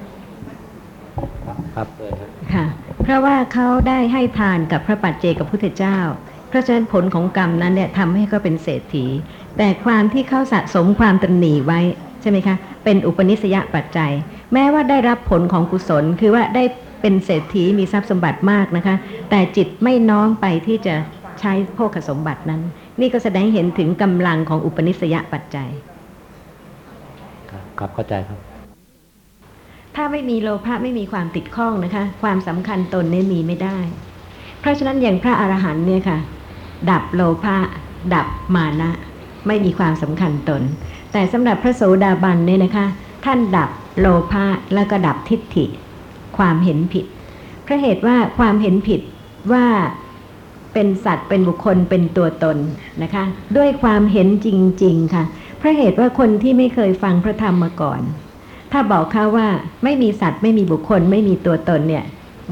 [1.75, 2.65] ครับเลยครับค่ะ
[3.03, 5.97] เพราะว่าเขาได้ให้ทานกับพระปัจเจกับพุทธเจ้า
[6.47, 9.05] เพราะฉะนั้นผลของกรรมนั้นเนี่ยทำให้เขาเป็นเศรษฐี
[9.57, 14.11] แต่ความที่เขาสะสมความตรณีไว้ใช่ไหมคะ เป็นอุปนิสยปัจจัย
[14.53, 16.63] แม้ว่าได้รับผลของกุศล คือว่าได้
[17.01, 18.95] เป็นเศรษฐีมีทรัพย์สมบัติมากนะคะ
[19.29, 20.95] แต่จิตไม่น้อมไปที่จะ
[21.39, 22.61] ใช้โภคสมบัตินั้น
[22.99, 25.69] นี่ก็แสดงให้เห็นถึงกำลังของอุปนิสยปัจจัย
[27.51, 28.39] ครับครับเข้าใจครับ
[29.95, 33.77] ถ้าไม่มีโลภะไม่มีความติดข้องนะคะ ความสำคัญตนเนี่ยมีไม่ได้
[34.59, 36.17] เพราะฉะนั้นอย่างพระอรหันต์เนี่ยค่ะ
[36.91, 37.55] ดับโลภะ
[38.15, 38.91] ดับมานะ
[39.47, 40.61] ไม่มีความสำคัญตน
[41.15, 42.85] แต่สำหรับพระโสดาบันเนี่ยนะคะ
[43.25, 45.65] ท่านดับโลภะแล้วก็ดับทิฏฐิ
[46.37, 47.05] ความเห็นผิด
[47.63, 49.01] เพราะเหตุว่าความเห็นผิด
[49.53, 49.65] ว่า
[50.73, 52.57] เป็นสัตว์เป็นบุคคลเป็นตัวตน
[53.03, 53.23] นะคะ
[53.57, 54.49] ด้วยความเห็นจ
[54.83, 55.23] ริง ๆ ค่ะ
[55.57, 58.01] เพราะเหตุว่าคนที่ไม่เคยฟังพระธรรมมาก่อน
[58.71, 59.47] ถ้าบอกเขาว่า
[59.83, 62.05] ไม่มีสัตว์ไม่มีบุคคล ไม่มีตัวตนเนี่ย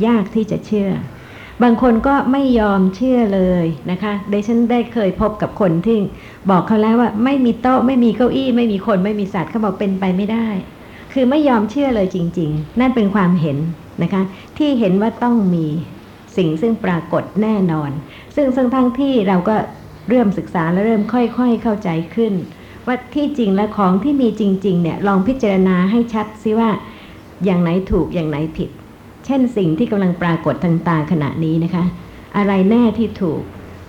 [0.08, 0.90] ยากที่จะเชื่อ
[1.62, 5.98] บางคนก็ไม่ยอมเชื่อเลยนะคะดิฉันได้เคยพบกับคนที่
[6.50, 10.48] บอกเขาแล้วว่าไม่มีโต๊ะไม่มีเก้าอี้ ไม่มีคนไม่มีสัตว์เขาบอกเป็นไปไม่ได้
[11.14, 13.58] คือไม่ยอมเชื่อเลยจริง ๆ นั่นเป็นความเห็น
[14.04, 14.24] นะคะ
[14.58, 15.66] ที่เห็นว่าต้องมี
[16.38, 17.92] สิ่งซึ่งปรากฏแน่นอน
[18.36, 19.56] ซึ่งซึ่งทั้งที่เราก็
[20.10, 22.34] เริ่มศึกษาและเริ่มค่อยๆเข้าใจขึ้น
[22.86, 26.70] ว่าที่จริงและของที่มีจริงๆเนี่ยลองพิจารณาให้ชัดซิว่า
[27.46, 28.70] อย่างไหนถูกอย่างไหนผิด
[29.26, 31.84] เช่นสิ่งที่กำลังปรากฏทางตาขณะนี้นะคะ
[32.38, 33.42] อะไรแน่ที่ถูก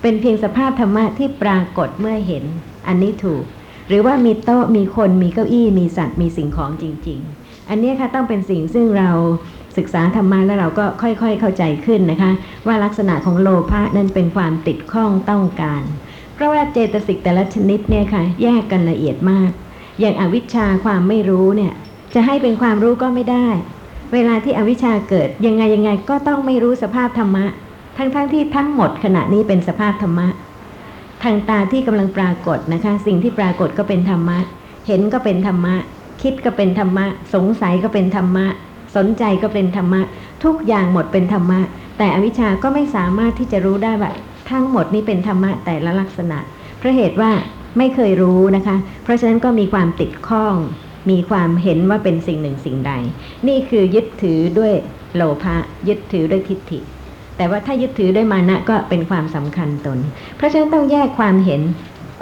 [0.02, 2.44] เป็นเพียงสภาพธรรมะที่ปรากฏเมื่อเห็น
[2.86, 3.44] อันนี้ถูก
[3.88, 9.10] หรือว่ามีโต๊ะมีคนมีเก้าอี้มีสัตว์มีสิ่งของจริง ๆ อันนี้ค่ะต้องเป็นสิ่งซึ่งเรา
[9.76, 12.30] ศึกษาธรรมะแล้วเราก็ค่อยๆเข้าใจขึ้นนะคะ
[12.66, 15.82] ว่าลักษณะของโลภะนั้นเป็นความติดข้องต้องการ
[16.34, 19.50] เพราะว่าเจตสิกแต่ละชนิดเนี่ยค่ะแยกกันละเอียดมาก
[20.00, 21.72] อย่างอวิชชาความไม่รู้เนี่ย
[22.14, 23.48] จะให้เป็นความรู้ก็ไม่ได้
[24.14, 27.44] เวลาที่อวิชชาเกิดยังไงยังไงก็ต้องไม่รู้สภาพธรรมะ
[27.96, 30.28] ทั้งๆทที่ทั้งหมดขณะนี้เป็นสภาพธรรมะ
[31.22, 34.38] ทางตาที่กำลังปรากฏนะคะ สิ่งที่ปรากฏก็เป็นธรรมะ
[34.86, 35.74] เห็นก็เป็นธรรมะ
[36.22, 38.46] คิดก็เป็นธรรมะ สงสัยก็เป็นธรรมะ
[38.96, 40.00] สนใจก็เป็นธรรมะ
[40.44, 41.60] ทุกอย่างหมดเป็นธรรมะ
[41.98, 44.10] แต่อวิชชาก็ไม่สามารถที่จะรู้ได้ว่า
[44.50, 46.38] ทั้งหมดนี้เป็นธรรมะแต่ละลักษณะ
[46.78, 47.30] เพราะเหตุว่า
[47.78, 50.56] ไม่เคยรู้นะคะ เพราะฉะนั้นก็มีความติดข้อง
[51.10, 52.92] มีความเห็นว่าเป็นสิ่งหนึ่งสิ่งใด
[53.48, 54.72] นี่คือยึดถือด้วย
[55.16, 55.56] โลภะ
[55.88, 56.80] ยึดถือด้วยทิฏฐิ
[57.36, 59.98] แต่ว่าถ้ายึดถือด้วยมานะก็เป็นความสำคัญตน
[60.36, 61.62] เพราะฉะนั้นต้องแยกความเห็น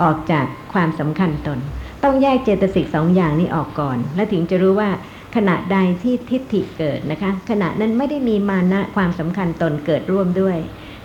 [0.02, 1.58] ออกจากความสำคัญตน
[2.04, 4.90] ต้องแยกเจตสิกสองอย่างนี้ออกก่อน แล้วถึงจะรู้ว่า
[5.36, 10.56] ขณะใดที่ทิฏฐิเกิดนะคะ ขณะนั้นไม่ได้มีมานะความสำคัญตนเกิดร่วมด้วย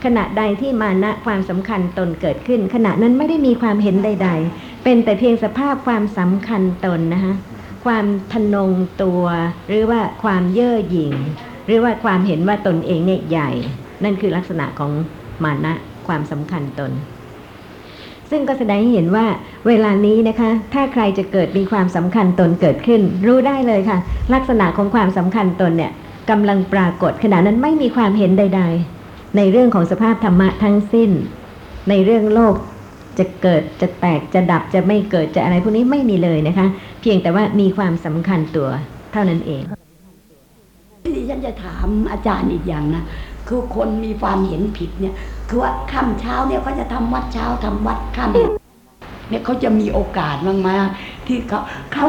[0.06, 7.34] ขณะใดที่มานะความสำคัญตนเกิดขึ้น ขณะนั้นไม่ได้มีความเห็นใด ๆ เป็นแต่เพียงสภาพความสำคัญตนนะคะ
[7.88, 8.72] ความทะนง
[9.04, 9.24] ตัว
[9.68, 11.14] หรือว่าความเย่อหยิ่ง
[11.66, 13.50] หรือว่าความเห็นว่าตนเองเนี่ยใหญ่
[14.04, 14.92] นั่นคือลักษณะของ
[15.44, 15.74] มานะ
[16.08, 16.92] ความสำคัญตน
[18.32, 19.26] ซึ่งก็แสดงให้เห็นว่า
[19.68, 23.98] เวลานี้นะคะ ถ้าใครจะเกิดมีความสำคัญตนเกิดขึ้น รู้ได้เลยค่ะ
[24.34, 25.92] ลักษณะของความสำคัญตนเนี่ย
[26.30, 28.62] กำลังปรากฏขณะนั้นไม่มีความเห็นใด
[29.00, 31.12] ๆ ในเรื่องของสภาพธรรมะทั้งสิ้น
[31.90, 32.56] ในเรื่องโลก
[33.20, 36.68] จะเกิดจะแตกจะดับจะไม่เกิดจะอะไรพวกนี้ไม่มีเลยนะคะ
[37.02, 38.70] เพียงแต่ว่ามีความสำคัญตัว
[39.12, 39.64] เท่านั้นเอง
[41.16, 43.04] ดิฉันจะถามอาจารย์อีกอย่างนะ
[43.48, 45.16] คือคนมีความเห็นผิดเนี่ย
[45.50, 50.36] คือว่าค่ำเช้าเนี่ยเขาจะทำวัดเช้าทำวัดค่ำเนี่ยเขาจะมีโอกาส
[50.70, 51.60] มากๆที่เขา
[51.94, 52.08] เขา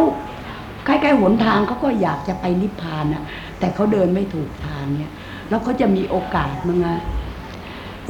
[0.85, 3.23] ใกล้ๆหนทางเขาก็อยากจะไปนิพพานนะ
[3.59, 5.13] แต่เขาเดินไม่ถูกทางเนี่ย
[5.49, 6.99] แล้วเขาจะมีโอกาสมั้งอะ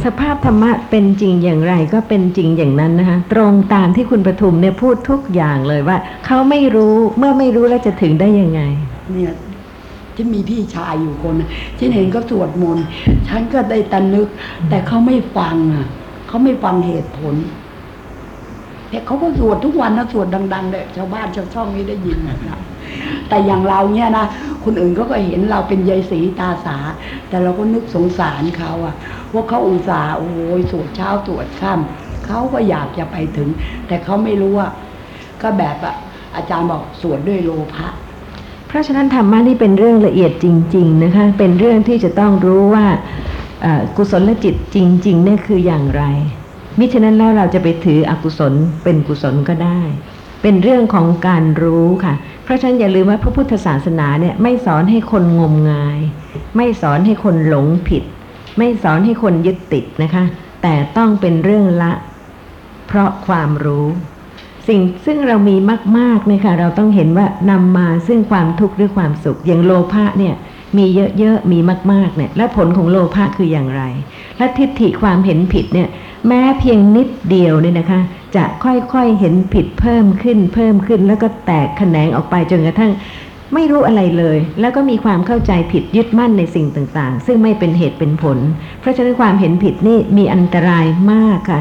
[0.05, 8.61] สภาพธรรมะเป็นจริงอย่างไรก็เป็นจริงอย่างนั้นนะคะตรงตามที่คุณประทุมเนี่ยพูดทุกอย่างเลยว่าเขาไม่รู้เมื่อไม่รู้แล้วจะถึงได้ยังไง
[9.13, 9.33] เนี่ย
[10.15, 11.35] ที่มีพี่ชายอยู่คน
[11.79, 12.85] ฉันเห็นเขาสวดมนต์
[13.29, 14.29] ฉันก็ได้แตะนึก
[14.69, 15.87] แต่เขาไม่ฟังอะ
[16.29, 17.35] เขาไม่ฟังเหตุผล
[18.91, 22.37] แต่เขาก็สวดทุกวันนะสวดดังๆเลยชาวบ้านชาวช่องนี้ได้ยินนะ
[23.29, 24.27] แต่อย่างเราเนี่ยนะ
[24.65, 26.77] คนอื่นเขาก็เห็นเราเป็นยายสีตาสา
[27.29, 28.95] แต่เราก็นึกสงสารเขาอะ
[29.33, 33.49] ว่าเขาอุตส่าห์โอ้ยสวดเช้าสวดค่ำเขาก็อยากจะไปถึง
[33.87, 34.69] แต่เขาไม่รู้ว่า
[35.43, 35.95] ก็แบบอะ
[36.37, 37.89] อาจารย์บอกสวดด้วยโลภะ
[38.69, 42.87] เพราะฉะนั้นธรรมะนี่เป็นเรื่องละเอียดจริง ๆ นะคะ เป็นเรื่องที่จะต้องรู้ว่า
[43.97, 46.03] กุศลจิตจริงๆเนี่ยคืออย่างไร
[46.79, 48.53] มิฉะนั้นแล้วเราจะไปถืออกุศล
[48.85, 49.81] เป็นกุศลก็ได้
[50.43, 52.15] เป็นเรื่องของการรู้ค่ะ
[52.49, 55.99] เพราะฉะนั้นอย่าลืมว่าพระพุทธศาสนาเนี่ยไม่สอนให้คนงมงาย
[56.57, 58.03] ไม่สอนให้คนหลงผิด
[58.59, 60.25] ไม่สอนให้คนยึดติดนะคะ
[60.63, 61.93] แต่ต้องเป็นเรื่องละ
[62.87, 63.87] เพราะความรู้
[64.69, 65.57] สิ่งซึ่งเรามี
[65.99, 70.35] มากๆเนี่ยค่ะเราต้องเห็นว่านำมาซึ่งความทุกข์หรือความสุข อย่างโลภะเนี่ย
[70.77, 70.87] มี
[71.19, 71.59] เยอะๆ มี
[71.93, 73.83] มากๆ เนี่ย และผลของโลภะคืออย่างไร
[74.39, 75.89] และทิฏฐิความเห็นผิดเนี่ย
[76.27, 78.01] แม้เพียงนิดเดียวเนี่ยนะคะ
[78.37, 82.93] จะค่อยๆเห็นผิดเพิ่มขึ้นเพิ่มขึ้น แล้วก็แตกแขนงออกไปจนกระทั่ง
[83.55, 88.39] ไม่รู้อะไรเลย แล้วก็มีความเข้าใจผิดยึดมั่นในสิ่งต่างๆ ซึ่งไม่เป็นเหตุเป็นผล
[88.81, 91.61] เพราะฉะนั้นความเห็นผิดนี่มีอันตรายมากค่ะ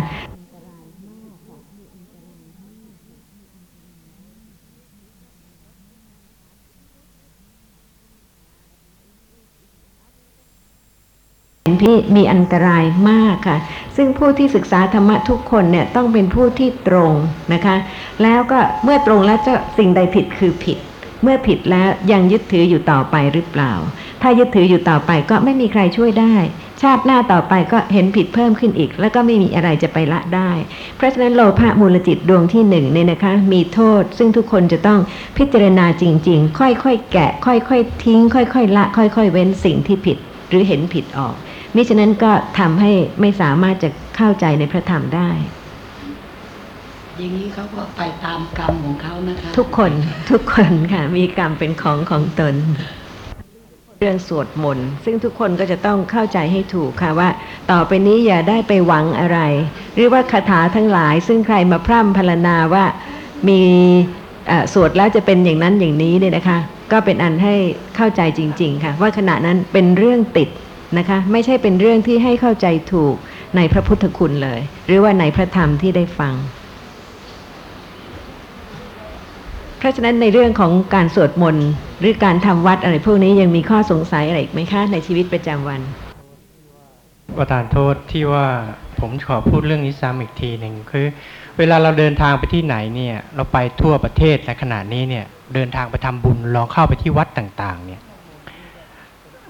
[11.84, 13.58] ที่มีอันตรายมากค่ะ
[13.96, 17.12] ซึ่งผู้ที่ศึกษาธรรมะทุกคนเนี่ยต้องเป็นผู้ที่ตรง
[17.54, 17.76] นะคะ
[18.24, 20.78] แล้วก็เมื่อตรงแล้วจะสิ่งใดผิดคือผิด
[21.24, 23.74] เมื่อผิดแล้วยังยึดถืออยู่ต่อไปหรือเปล่า
[24.22, 26.36] ถ้ายึดถืออยู่ต่อไปก็ไม่มีใครช่วยได้
[26.82, 30.52] ชาติหน้าต่อไปก็เห็นผิดเพิ่มขึ้นอีก แล้วก็ไม่มีอะไรจะไปละได้
[30.98, 35.00] เพราะฉะนั้นโลภะมูลจิตดวงที่หนึ่งเนี่ยนะคะ มีโทษ ซึ่งทุกคนจะต้อง
[35.38, 40.18] พิจารณาจริง ๆ ค่อยๆแกะ ค่อยๆทิ้ง ค่อยๆละ ค่อย ๆ เว้นสิ่งที่ผิด
[40.50, 41.36] หรือเห็นผิดออก
[41.76, 45.30] มิฉะนั้นก็ทำให้ไม่สามารถจะเข้าใจในพระธรรมได้
[47.18, 49.92] อย่างนี้เขาก็ไปตามกรรมของเขานะคะ ทุกคน
[50.32, 52.56] ทุกคนค่ะ มีกรรมเป็นของของตน
[54.00, 57.30] เรื่องสวดมนต์ซึ่งทุกคนก็จะต้องเข้าใจให้ถูกค่ะว่า
[57.72, 59.40] ต่อไปนี้อย่าได้ไปหวังอะไร
[59.96, 62.86] หรือว่าคาถาทั้งหลาย ซึ่งใครมาพร่ำพรรณนาว่า
[63.50, 63.62] มี
[64.48, 66.60] เอ่อสวดแล้วจะเป็นอย่างนั้นอย่างนี้เนี่ยนะคะ
[66.92, 67.56] ก็เป็นอันให้
[67.96, 70.50] เข้าใจจริง ๆ ค่ะ ว่าขณะนั้นเป็นเรื่องติด
[70.98, 73.16] นะคะไม่ใช่เป็นเรื่องที่ให้เข้าใจถูก
[73.56, 76.34] ในพระพุทธคุณเลย หรือว่าในพระธรรมที่ได้ฟัง
[79.78, 81.70] เพราะฉะนั้นในเรื่องของการสวดมนต์
[82.00, 85.82] หรือการทำวัดอะไรพวกนี้ยังมีข้อสงสัยอะไรอีกไหมคะในชีวิตประจำวัน
[87.38, 88.46] ประทานโทษที่ว่า
[89.00, 91.06] ผมขอพูดเรื่องนี้ซ้ำอีกทีหนึ่งคือ
[91.58, 98.02] เวลาเราเดินทางไปที่ไหนเนี่ย เราไปทั่วประเทศในขณะนี้เนี่ย เดินทางไปทำบุญลองเข้าไปที่วัดต่าง ๆ เนี่ย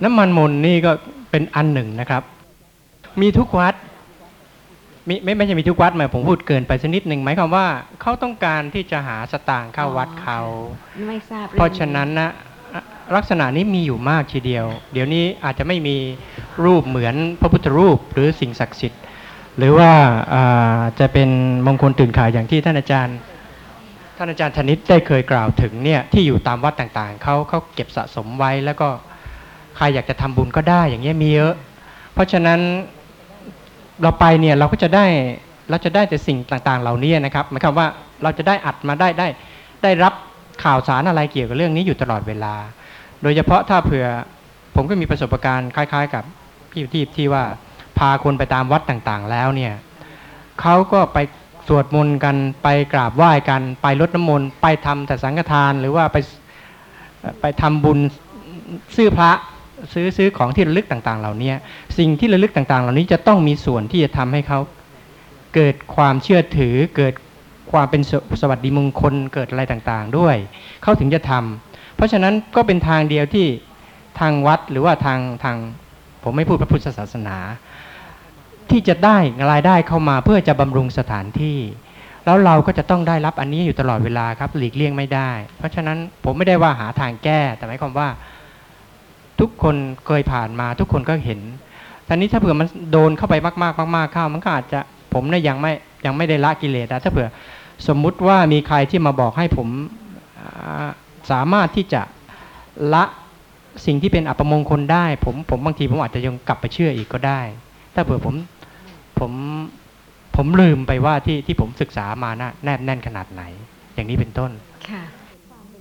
[0.03, 0.91] น้ำมันมนต์นี่ก็
[1.37, 2.23] เป็นอันหนึ่งนะครับ
[3.21, 3.73] มีทุกวัด
[5.09, 7.67] มีไม่ไม่ใช่มีทุกวัดหมายผมพูดเกินไปสักนิดหนึ่งหมายความว่า
[8.01, 10.39] เขาต้องการที่จะหาสตางค์เข้าวัดเขา
[11.07, 12.29] ไม่ทราบองเพราะฉะนั้นนะ
[13.15, 15.97] ลักษณะนี้มีอยู่มากทีเดียว เดี๋ยวนี้อาจจะไม่มี
[16.65, 19.01] รูปเหมือนพระพุทธรูปหรือสิ่งศักดิ์สิทธิ์
[19.57, 19.91] หรือว่า
[20.33, 21.29] อ่าจะเป็น
[21.67, 23.17] มงคลตื่นข่าวอย่างที่ท่านอาจารย์
[24.17, 28.89] ท่านอาจารย์ธนิตได้เคยกล่าวถึงเนี่ยที่อยู่ตามวัดต่างๆเขาเขาเก็บสะสมไว้แล้วก็
[29.77, 31.53] ใครอยากจะทำบุญก็ได้อย่างเงี้ยมีเยอะ
[32.13, 32.59] เพราะฉะนั้น
[34.01, 35.05] เราไปเนี่ยเราก็จะได้
[35.69, 37.87] เราจะได้แต่สิ่งต่างๆ เหล่านี้นะครับหมายความว่า
[38.23, 39.27] เราจะได้อัดมาได้ได้
[39.83, 40.13] ได้รับ
[40.63, 42.55] ข่าวสารอะไรเกี่ยวกับเรื่องนี้อยู่ตลอดเวลา
[43.21, 44.07] โดยเฉพาะถ้าเผื่อ
[44.75, 46.23] ผมก็มีประสบการณ์คล้าย ๆ กับ
[46.71, 47.43] พี่ที่ที่ว่า
[47.97, 49.73] พาคนไปตามวัดต่างๆ แล้วเนี่ย
[50.61, 51.17] เขาก็ไป
[51.67, 56.17] สวดมนต์กันไปกราบไหว้กันไปรดน้ำมนต์ไปทำแต่สังฆทานหรือว่าไป
[57.41, 57.99] ไปทำบุญ
[58.95, 59.31] ซื้อพระ
[59.93, 61.53] ซื้อซื้อของที่ระลึกต่าง ๆ เหล่านี้
[61.97, 64.59] สิ่งที่ระลึกต่าง ๆ เหล่านี้จะต้องมีส่วนที่จะทำให้เขา
[65.55, 67.13] เกิดความเชื่อถือ เกิด
[67.71, 68.11] ความเป็นส
[68.41, 70.35] สวัสดิมงคลเกิดอะไรต่างๆ ด้วย
[70.83, 73.47] เขาถึงจะทำเพราะฉะนั้นก็เป็นทางเดียวที่
[74.19, 75.57] ทางวัดหรือว่าทางทาง
[76.23, 77.37] ผมไม่พูดพระพุทธศาสนา
[78.69, 79.17] ที่จะได้
[79.51, 81.59] รายได้เข้ามาเพื่อจะบำรุงสถานที่
[82.25, 88.09] แล้วเราก็จะต้องได้รับอันนี้อยู่ตลอดเวลาครับหลีกเลี่ยงไม่ได้ เพราะฉะนั้นผมไม่ได้ว่าหาทางแก้แต่หมายความว่า
[89.39, 91.39] ทุกคนเคยผ่านมา ทุกคนก็เห็น
[92.07, 94.79] ทีนี้ถ้าเผื่อมันโดนเข้าไปมากๆมากๆเข้ามันก็อาจจะ
[95.13, 95.71] ผมเนี่ยยังไม่
[96.05, 97.27] ยังไม่ได้ละกิเลสนะถ้าเผื่อ
[97.87, 99.67] สมมุติว่ามีใครที่มาบอกให้ผม
[101.31, 102.01] สามารถที่จะ
[102.93, 103.03] ละ
[103.85, 107.41] สิ่งที่เป็นอัปมงคลได้ ผมผมบางทีผมอาจจะยังกลับไปเชื่ออีกก็ได้
[107.93, 108.35] ถ้าเผื่อผม
[109.19, 109.31] ผม
[110.35, 113.43] ผมลืมไปว่าที่ที่ผมศึกษามานะแนบแน่นขนาดไหน
[113.93, 114.51] อย่างนี้เป็นต้น
[114.89, 115.03] ค่ะ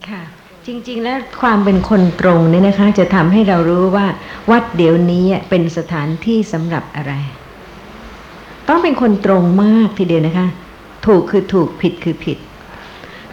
[0.09, 0.23] ค่ะ
[0.67, 4.07] จริง ๆ แล้วความเป็นคนตรงเนี่ยนะคะ จะทำให้เรารู้ว่า
[4.51, 7.13] วัดเดี๋ยวนี้เป็นสถานที่สำหรับอะไร
[8.69, 10.49] ต้องเป็นคนตรงมากทีเดียวนะคะ
[11.07, 12.39] ถูกคือถูกผิดคือผิด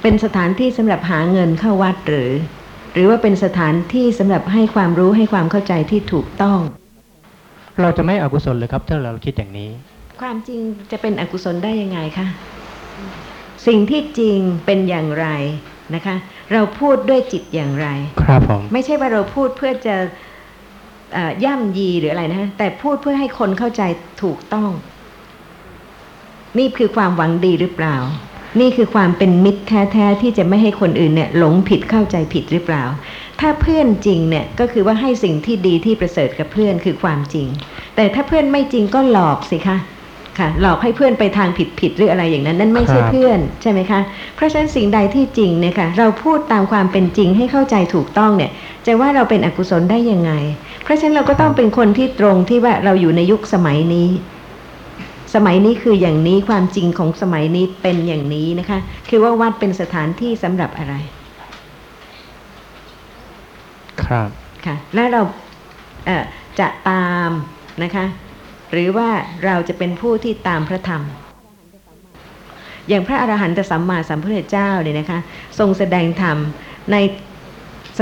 [0.01, 2.31] เป็นสถานที่สำหรับหาเงินเข้าวัดหรือ
[2.93, 6.59] หรือว่าเป็นสถานที่สำหรับให้ความรู้ให้ความเข้าใจที่ถูกต้อง
[7.81, 9.69] เราจะไม่อกุศลเลยครับ ถ้าเราคิดอย่างนี้
[10.21, 10.59] ความจริง
[10.91, 12.27] จะเป็นอกุศลได้ยังไงคะ
[13.67, 15.27] สิ่งที่จริงเป็นอย่างไร
[15.95, 16.15] นะคะ
[16.53, 17.87] เราพูดด้วยจิตอย่างไร
[18.21, 19.95] ครับผมไม่ใช่ว่าเราพูดเพื่อจะ
[21.13, 23.81] เอ่อย่ำยีหรืออะไรนะฮะแต่พูดเพื่อให้คนเข้าใจ
[24.23, 24.69] ถูกต้อง
[26.59, 27.97] นี่คือความหวังดีหรือเปล่า
[28.61, 32.83] นี่คือความเป็นมิตรแท้ๆที่จะไม่ให้คนอื่นเนี่ย หลงผิดเข้าใจผิดหรือเปล่า
[33.39, 37.47] ถ้าเพื่อนจริงเนี่ยก็คือว่าให้สิ่งที่ดีที่ประเสริฐกับเพื่อนคือความจริง
[37.95, 39.77] แต่ถ้าเพื่อนไม่จริงก็หลอกสิคะ
[40.39, 43.99] ค่ะหลอกให้เพื่อนไปทางผิดผิดๆหรืออะไรอย่างนั้น นั่นไม่ใช่ครับเพื่อนใช่ไหมคะ
[44.35, 48.51] เพราะฉะนั้นสิ่งใดที่จริงเนี่ยค่ะเราพูดตามความเป็นจริงให้เข้าใจถูกต้องเนี่ย
[48.85, 50.31] จะว่าเราเป็นอกุศลได้ยังไง
[50.83, 54.09] เพราะฉะนั้นเราก็ต้องเป็นคนที่ตรงที่ว่าเราอยู่ในยุคสมัยนี้
[55.35, 60.95] สมัยนี้คืออย่างนี้ความจริงของสมัยนี้เป็นอย่างนี้นะคะ คือว่าวัดเป็นสถานที่สำหรับอะไร
[64.03, 64.29] ครับ
[64.65, 65.21] ค่ะ และเรา
[66.05, 66.23] เอ่อ
[66.59, 67.31] จะตาม
[67.83, 68.05] นะคะ
[68.73, 69.09] หรือว่า
[69.45, 71.01] เราจะเป็นผู้ที่ตามพระธรรม
[72.89, 75.19] อย่างพระอรหันตสัมมาสัมพุทธเจ้าเนี่ยนะคะ
[75.59, 76.37] ทรงแสดงธรรม
[76.91, 76.97] ใน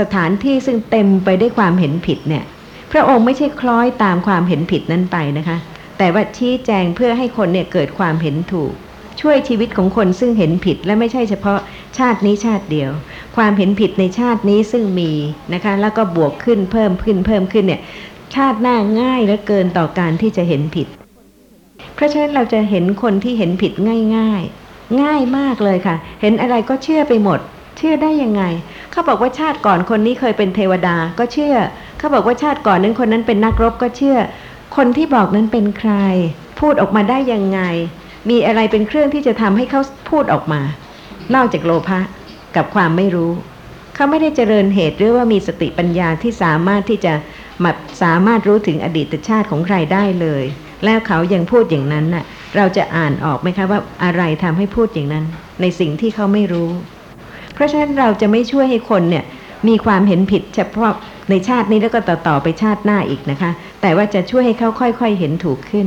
[0.14, 2.44] ถานที่ซึ่งเต็มไปด้วยความเห็นผิดเนี่ย
[2.92, 5.56] พระองค์ไม่ใช่คล้อยตามความเห็นผิดนั้นไปนะคะ
[5.98, 8.72] แต่ว่าชี้แจงเพื่อให้คนเนี่ยเกิดความเห็นถูก
[9.20, 11.58] ช่วยชีวิตของคนซึ่งเห็นผิดและไม่ใช่เฉพาะ
[11.98, 12.90] ชาตินี้ชาติเดียว
[13.36, 15.12] ความเห็นผิดในชาตินี้ซึ่งมี
[15.54, 17.80] นะคะ แล้วก็บวกขึ้นเพิ่มขึ้นเพิ่มขึ้นเนี่ย
[18.34, 20.86] ชาติหน้าง่ายเหลือเกินต่อการที่จะเห็นผิด
[21.94, 23.72] เพราะฉะนั้นเราจะเห็นคนที่เห็นผิด
[24.16, 27.40] ง่าย ๆ ง่ายมากเลยค่ะ เห็นอะไรก็เชื่อไปหมด
[27.76, 28.42] เชื่อได้ยังไง
[28.90, 31.56] เขาบอกว่าชาติก่อนคนนี้เคยเป็นเทวดาก็เชื่อ
[31.98, 34.18] เขาบอกว่าชาติก่อนนั้นคนนั้นเป็นนักรบก็เชื่อ
[34.76, 35.92] คนที่บอกนั้นเป็นใคร
[36.60, 37.60] พูดออกมาได้ยังไง
[38.30, 39.80] มีอะไรเป็นเครื่องที่จะทำให้เขา
[40.10, 40.60] พูดออกมา
[41.34, 42.00] นอกจากโลภะ
[42.56, 43.32] กับความไม่รู้
[43.94, 47.14] เขาไม่ได้เจริญเหตุหรือว่ามีสติปัญญาที่สามารถที่จะ
[47.64, 50.44] มาสามารถรู้ถึงอดีตชาติของใครได้เลย
[50.84, 52.24] แล้วเขายังพูดอย่างนั้นน่ะ
[52.56, 55.24] เราจะอ่านออกไหมคะว่าอะไรทำให้พูดอย่างนั้น
[55.60, 56.70] ในสิ่งที่เขาไม่รู้
[57.54, 59.24] เพราะฉะนั้นเราจะไม่ช่วยให้คนเนี่ย
[59.68, 60.94] มีความเห็นผิดเฉพาะ
[61.30, 63.50] ในชาตินี้แล้วก็ต่อๆไปชาติหน้าอีกนะคะ
[63.80, 65.86] แต่ว่าจะช่วยให้เขาค่อยๆเห็นถูกขึ้น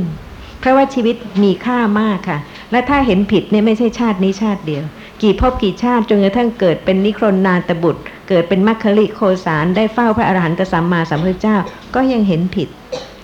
[0.60, 2.38] เพราะว่าชีวิตมีค่ามากค่ะ
[2.72, 4.84] และถ้าเห็นผิดเนี่ยไม่ใช่ชาตินี้ชาติเดียว
[5.22, 11.56] กี่ภพกี่ชาติจนกระทั่งเกิดเป็นนิครนนาตบุตร เกิดเป็นมัคคลิโคสารได้เฝ้าพระอรหันตสัมมาสัมพุทธเจ้า
[11.94, 12.68] ก็ยังเห็นผิด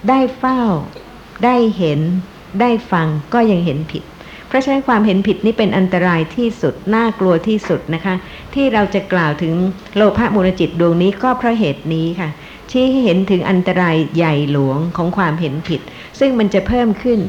[0.09, 0.61] ได้เฝ้า
[1.45, 2.01] ได้เห็น
[2.61, 4.03] ได้ฟังก็ยังเห็นผิด
[4.49, 8.15] เพราะฉะนั้นความเห็นผิดนี่เป็นอันตรายที่สุดน่ากลัวที่สุดนะคะ
[8.55, 9.55] ที่เราจะกล่าวถึง
[9.97, 12.29] โลภะมูลจิตดวงนี้ก็เพราะเหตุนี้ค่ะ
[12.71, 15.81] ชี้ให้เห็นถึงอันตรายใหญ่หลวงของความเห็นผิด
[16.19, 17.21] ซึ่งมันจะเพิ่มขึ้น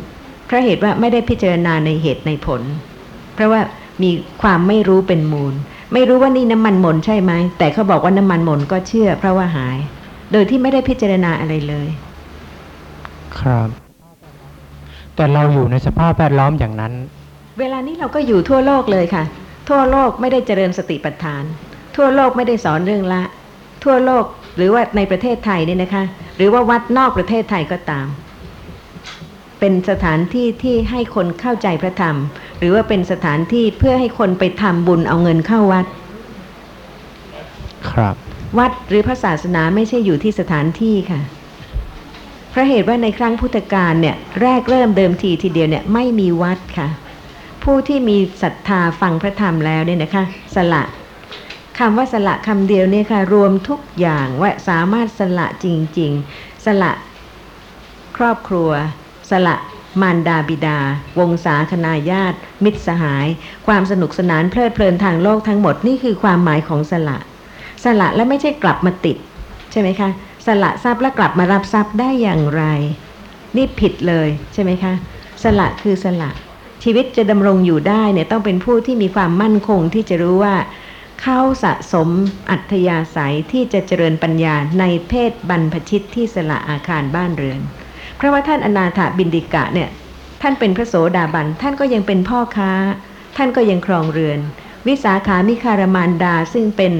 [0.45, 2.61] เพราะเหตุว่าไม่ได้พิจารณาในเหตุในผล
[3.35, 3.61] เพราะว่า
[4.03, 4.11] มี
[4.41, 5.53] ความไม่รู้เป็นมูล
[5.93, 9.77] ไม่รู้ว่านี่น้ำมันหมนใช่ไหม แต่เขาบอกว่าน้ำมันหมนก็เชื่อ เพราะว่าหาย
[10.31, 11.87] โดยที่ไม่ได้พิจารณาอะไรเลย
[13.39, 13.69] ครับ
[15.15, 16.93] แต่เราอยู่ในสภาพแวดล้อมอย่างนั้น
[17.59, 19.23] เวลานี้เราก็อยู่ทั่วโลกเลยค่ะ
[19.69, 21.43] ทั่วโลกไม่ได้เจริญสติปัฏฐาน
[21.95, 23.21] ทั่วโลกไม่ได้สอนเรื่องละ
[23.83, 24.25] ทั่วโลก
[24.57, 26.03] หรือว่าในประเทศไทยเนี่ยนะคะ
[26.37, 28.07] หรือว่าวัดนอกประเทศไทยก็ตาม
[29.65, 32.17] เป็นสถานที่ที่ให้คนเข้าใจพระธรรม
[32.57, 35.85] หรือว่าเป็นสถานที่เพื่อให้คนไปทำบุญเอาเงินเข้าวัด
[37.91, 38.15] ครับ
[38.57, 41.21] วัดหรือพระศาสนาไม่ใช่อยู่ที่สถานที่ค่ะ
[42.49, 46.87] เพราะเหตุว่าในครั้งพุทธกาลเนี่ยแรกเริ่มเดิมทีทีเดียวเนี่ยไม่มีวัดค่ะ
[47.63, 50.23] ผู้ที่มีศรัทธาฟังพระธรรมแล้วเนี่ยนะคะ
[50.55, 50.83] สละ
[51.79, 55.67] คำว่าสละคำเดียวเนี่ยค่ะ รวมทุกอย่างว่าสามารถสละจ
[55.99, 56.91] ริง ๆ สละ
[58.17, 59.02] ครอบครัวส
[59.47, 59.55] ละ
[60.01, 60.79] มารดาบิดา
[61.19, 63.27] วงศาคณาญาติ มิตรสหาย
[63.67, 67.17] ความสนุกสนานเพลิดเพลินทางโลกทั้งหมดนี่คือความหมายของสละ
[67.83, 69.17] สละและไม่ใช่กลับมาติด
[69.71, 70.09] ใช่ไหมคะ
[70.45, 72.63] สละทรัพย์แล้วกลับมารับทรัพย์ได้อย่างไร
[73.55, 74.93] นี่ผิดเลยใช่ไหมคะ
[75.43, 76.31] สละคือสละ
[76.83, 80.55] ชีวิตจะดำรงอยู่ได้เนี่ยต้องเป็นผู้ที่มีความมั่นคงที่จะรู้ว่า
[81.21, 82.09] เขาสะสม
[82.49, 87.59] อัธยาศัยที่จะเจริญปัญญาในเพศบรรพชิตที่สละอาคารบ้านเรือน
[88.23, 89.89] ราะว่าท่านอนาถบินดิกะเนี่ย
[90.41, 92.71] ท่านเป็นพระโสดาบันท่านก็ยังเป็นพ่อค้า
[93.37, 94.39] ท่านก็ยังครองเรือน
[94.87, 96.93] วิสาขามิคารมานดาซึ่งเป็น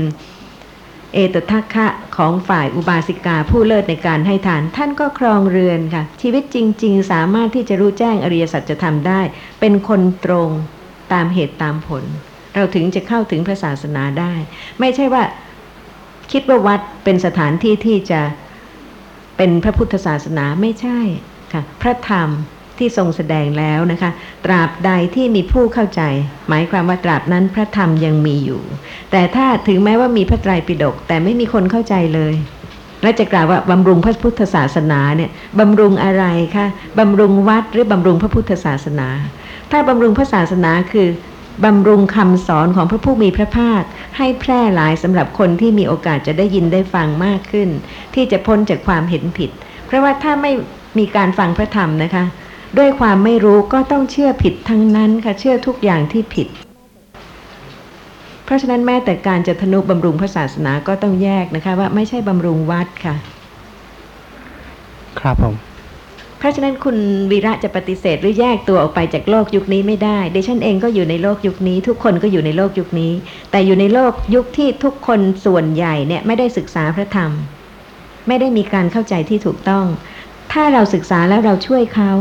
[1.14, 9.22] เอตทัคคะของฝ่ายอุบาสิกาผู้เลิศในการให้ทาน ท่านก็ครองเรือนค่ะ ชีวิตจริง ๆ สามารถที่จะรู้แจ้งอริยสัจธรรมได้
[9.60, 10.50] เป็นคนตรง
[11.14, 12.04] ตามเหตุตามผล
[12.56, 14.34] เราถึงจะเข้าถึงพระศาสนาได้
[14.80, 15.24] ไม่ใช่ว่า
[16.32, 18.22] คิดว่าวัดเป็นสถานที่ที่จะ
[19.38, 21.00] เป็นพระพุทธศาสนาไม่ใช่
[21.54, 22.30] ค่ะพระธรรม
[22.78, 24.12] ที่ทรงแสดงแล้วนะคะ
[24.46, 26.02] ตราบใดที่มีผู้เข้าใจ
[26.50, 28.62] หมายความว่าตราบนั้นพระธรรมยังมีอยู่
[29.12, 32.34] แต่ถ้าถึงแม้ว่ามีพระไตรปิฎกแต่ไม่มีคนเข้าใจเลย
[33.04, 35.30] และจะกล่าวว่าบำรุงพระพุทธศาสนาเนี่ย
[35.60, 36.26] บำรุงอะไร
[36.56, 36.68] คะ
[37.00, 39.08] บำรุงวัดหรือบำรุงพระพุทธศาสนา
[39.72, 41.08] ถ้าบำรุงพระศาสนาคือ
[41.64, 43.84] บำรุงคำสอนของพระผู้มีพระภาค
[44.18, 47.70] ให้แพร่หลายสำหรับคนที่มีโอกาสจะได้ยินได้ฟังมากขึ้น
[48.14, 49.50] ที่จะพ้นจากความเห็นผิด
[49.86, 50.52] เพราะว่าถ้าไม่
[50.98, 52.24] มีการฟังพระธรรมนะคะ
[52.78, 56.48] ด้วยความไม่รู้ก็ต้องเชื่อผิดทั้งนั้นค่ะเชื่อทุกอย่างที่ผิด
[58.46, 63.16] เพราะฉะนั้นแม้แต่การจะทนุบำรุงพระศาสนาก็ต้องแยกนะคะ ว่าไม่ใช่บำรุงวัดค่ะ
[65.20, 65.56] ครับผม
[66.44, 66.98] ราะฉะนั้นคุณ
[67.32, 73.14] วีระจะปฏิเสธหรือแยกตัวออกไปจากโลกยุคนี้ไม่ได้ดิฉันเองก็อยู่ในโลกยุคนี้ ทุกคนก็อยู่ในโลกยุคนี้
[73.52, 77.32] แต่อยู่ในโลกยุคที่ทุกคนส่วนใหญ่เนี่ยไม่ได้ศึกษาพระธรรม
[78.28, 79.86] ไม่ได้มีการเข้าใจที่ถูกต้อง
[80.54, 82.12] ถ้าเราศึกษาแล้วเราช่วยเขา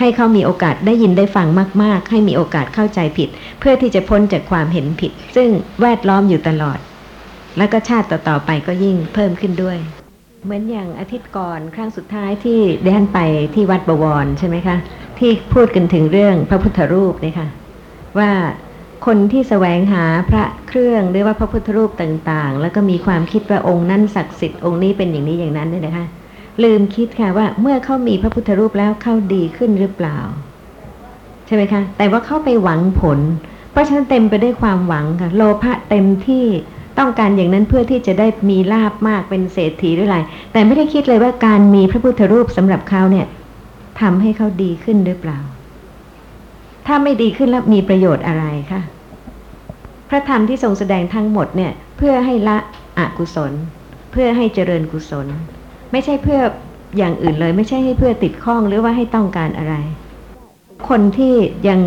[0.00, 1.48] ให้เขามีโอกาสได้ยินได้ฟัง
[1.82, 3.28] มาก ๆ ให้มีโอกาสเข้าใจผิด
[3.60, 5.48] เพื่อที่จะพ้นจากความเห็นผิด ซึ่ง
[5.80, 6.78] แวดล้อมอยู่ตลอด
[7.58, 9.78] แล้วก็ชาติต่อๆไปก็ยิ่งเพิ่มขึ้นด้วย
[10.44, 13.18] เหมือนอย่างอาทิตย์ก่อนครั้งสุดท้ายที่เดนไป
[13.54, 14.76] ที่วัดบวรใช่ไหมคะ
[15.18, 17.48] ที่พูดกันถึงเรื่องพระพุทธรูปเนี่ยค่ะ
[18.18, 18.30] ว่า
[19.06, 26.06] คนที่แสวงหาพระเครื่องหรือว่าพระพุทธรูปต่างๆ แล้วก็มีความคิดว่าองค์นั้นศักดิ์สิทธิ์องค์นี้เป็นอย่างนี้อย่างนั้นเนี่ยนะคะ
[26.62, 30.18] ลืมคิดค่ะว่าเมื่อเขามีพระพุทธรูปแล้วเขาดีขึ้นหรือเปล่า
[31.46, 33.18] ใช่ไหมคะ แต่ว่าเขาไปหวังผล
[33.70, 36.46] เพราะฉะนั้นเต็มไปด้วยความหวังค่ะ โลภะเต็มที่
[36.98, 40.18] ต้องการอย่างนั้นเพื่อที่จะได้มีลาบมากเป็นเศรษฐีหรืออะไร
[40.52, 43.26] แต่ไม่ได้คิดเลยว่าการมีพระพุทธรูปสำหรับเขาเนี่ย
[44.00, 45.38] ทำให้เขาดีขึ้นหรือเปล่า
[46.86, 48.82] ถ้าไม่ดีขึ้นแล้วมีประโยชน์อะไรคะ
[50.08, 52.58] พระธรรมที่ทรงแสดงทั้งหมดเนี่ยเพื่อให้ละ
[52.98, 53.52] อกุศล
[54.12, 55.26] เพื่อให้เจริญกุศล
[55.92, 56.40] ไม่ใช่เพื่อ
[56.96, 59.74] อย่างอื่นเลย ไม่ใช่ให้เพื่อติดข้องหรือว่าให้ต้องการอะไร
[60.88, 61.34] คนที่
[61.68, 61.80] ยัง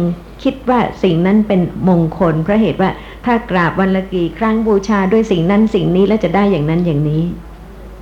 [0.44, 2.90] คิดว่าสิ่งนั้นเป็นมงคล เพราะเหตุว่า
[3.26, 7.24] ถ้ากราบวันละกี่ครั้งบูชาด้วยสิ่งนั้นสิ่งนี้แล้วจะได้อย่างนั้นอย่างนี้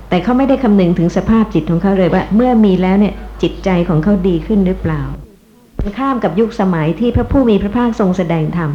[0.08, 5.02] แต่เขาไม่ได้คำนึงถึงสภาพจิตของเขาเลยว่า เมื่อมีแล้วเนี่ยจิตใจของเขาดีขึ้นหรือเปล่า
[5.98, 8.70] ข้ามกับยุคสมัยที่พระผู้มีพระภาคทรงแสดงธรรม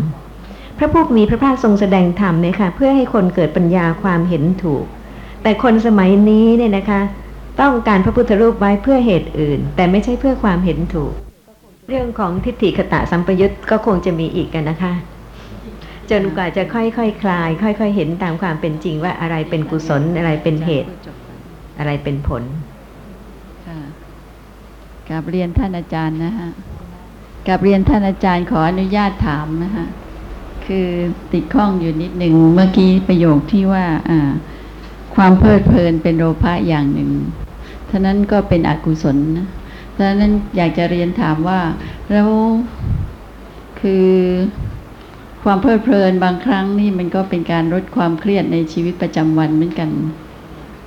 [0.77, 4.85] พระผู้มีพระภาคทรงแสดงธรรมเนี่ยค่ะเพื่อให้คนเกิดปัญญาความเห็นถูก
[5.43, 7.01] แต่คนสมัยนี้เนี่ยนะคะ
[7.61, 11.13] ต้องการพระพุทธรูปไว้เพื่อเหตุอื่น แต่ไม่ใช่เพื่อความเห็นถูก
[11.93, 14.93] เรื่องของทิฏฐิคตะสัมปยุตก็คงจะมีอีกกันนะคะ
[16.11, 20.89] จนกว่าจะค่อยๆคคลาย ค่อย ๆ เห็นตามความเป็นจริงว่าอะไรเป็นกุศลอะไรเป็นเหตุ
[21.79, 22.43] อะไรเป็นผล
[25.07, 26.49] กราบเรียนท่านอาจารย์นะฮะ
[27.47, 29.87] กราบเรียนท่านอาจารย์ขออนุญาตถามนะฮะ
[30.65, 30.87] คือ
[31.33, 33.85] ติดข้องอยู่นิดหนึ่งเมื่อกี้ประโยคที่ว่า
[35.15, 37.09] ความเพลิดเพลินเป็นโลภะอย่างหนึ่ง
[37.89, 39.47] ท่านั้นก็เป็นอกุศลนะ
[40.01, 41.59] ท่านั้นอยากจะเรียนถามว่า
[42.11, 42.29] แล้ว
[43.81, 44.09] คือ
[45.43, 49.89] ความเพลิดเพลินบางครั้งนี่มันก็เป็นการลดความเครียดในชีวิตประจำวันเหมือนกัน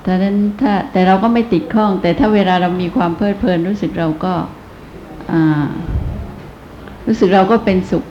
[0.07, 4.35] ดังนั้นถ้าแต่เราก็ไม่ติดข้อง แต่ถ้าเวลาเรามีความเพลิดเพลินรู้สึกเราก็
[5.33, 5.67] อ่า
[7.07, 8.05] รู้สึกเราก็เป็นสุข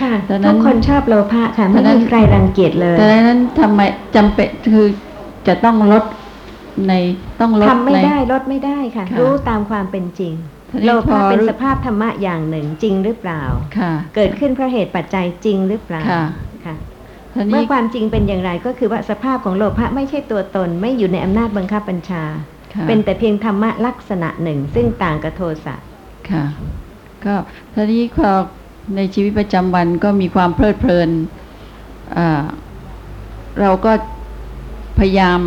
[0.00, 3.80] ค่ะตอนนั้ทุนกคนชอบโลภะค่ะไม่ตอนนั้นมีใครรังเกียจเลยแต่ดังนั้นทำไม
[4.16, 4.86] จำเป็นคือ
[5.48, 6.04] จะต้องลด
[6.88, 6.92] ใน
[7.40, 10.34] ต้องลดทำไม่ในได้ลดไม่ได้ค่ะค่ะ รู้ตามความเป็นจริง
[10.70, 13.42] ทีนี้โลพอภะเป็นรู้สภาพธรรมะอย่างหนึ่งจริงหรือเปล่า
[13.78, 16.24] ค่ะเกิดขึ้นเพราะเหตุปัจจัยจริงหรือเปล่าค่ะ
[16.64, 16.74] ค่ะ
[17.34, 22.24] ทีเมื่นี้อความจริงเป็นอย่างไรก็คือว่าสภาพของโลภะไม่ใช่ตัวตน ไม่อยู่ในอำนาจบังคับบัญชา
[22.74, 25.74] ค่ะเป็นแต่เพียงธรรมะลักษณะหนึ่ง ซึ่งต่างกับโทสะ
[26.30, 26.44] ค่ะ
[27.24, 27.34] ก็
[27.74, 28.30] ทีนี้พอ
[28.96, 31.10] ในชีวิตประจำวันก็มีความเพลิดเพลิน
[32.16, 32.44] อ่า
[33.60, 33.92] เราก็
[34.98, 35.40] พยายาม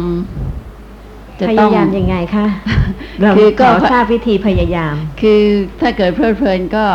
[1.39, 2.45] จะพต้อง ยายามยังไงคะ
[3.21, 5.41] เราคือขก็อทราบวิธีพยายาม คือ
[5.81, 6.85] ถ้าเกิดเพลิดเพลินก็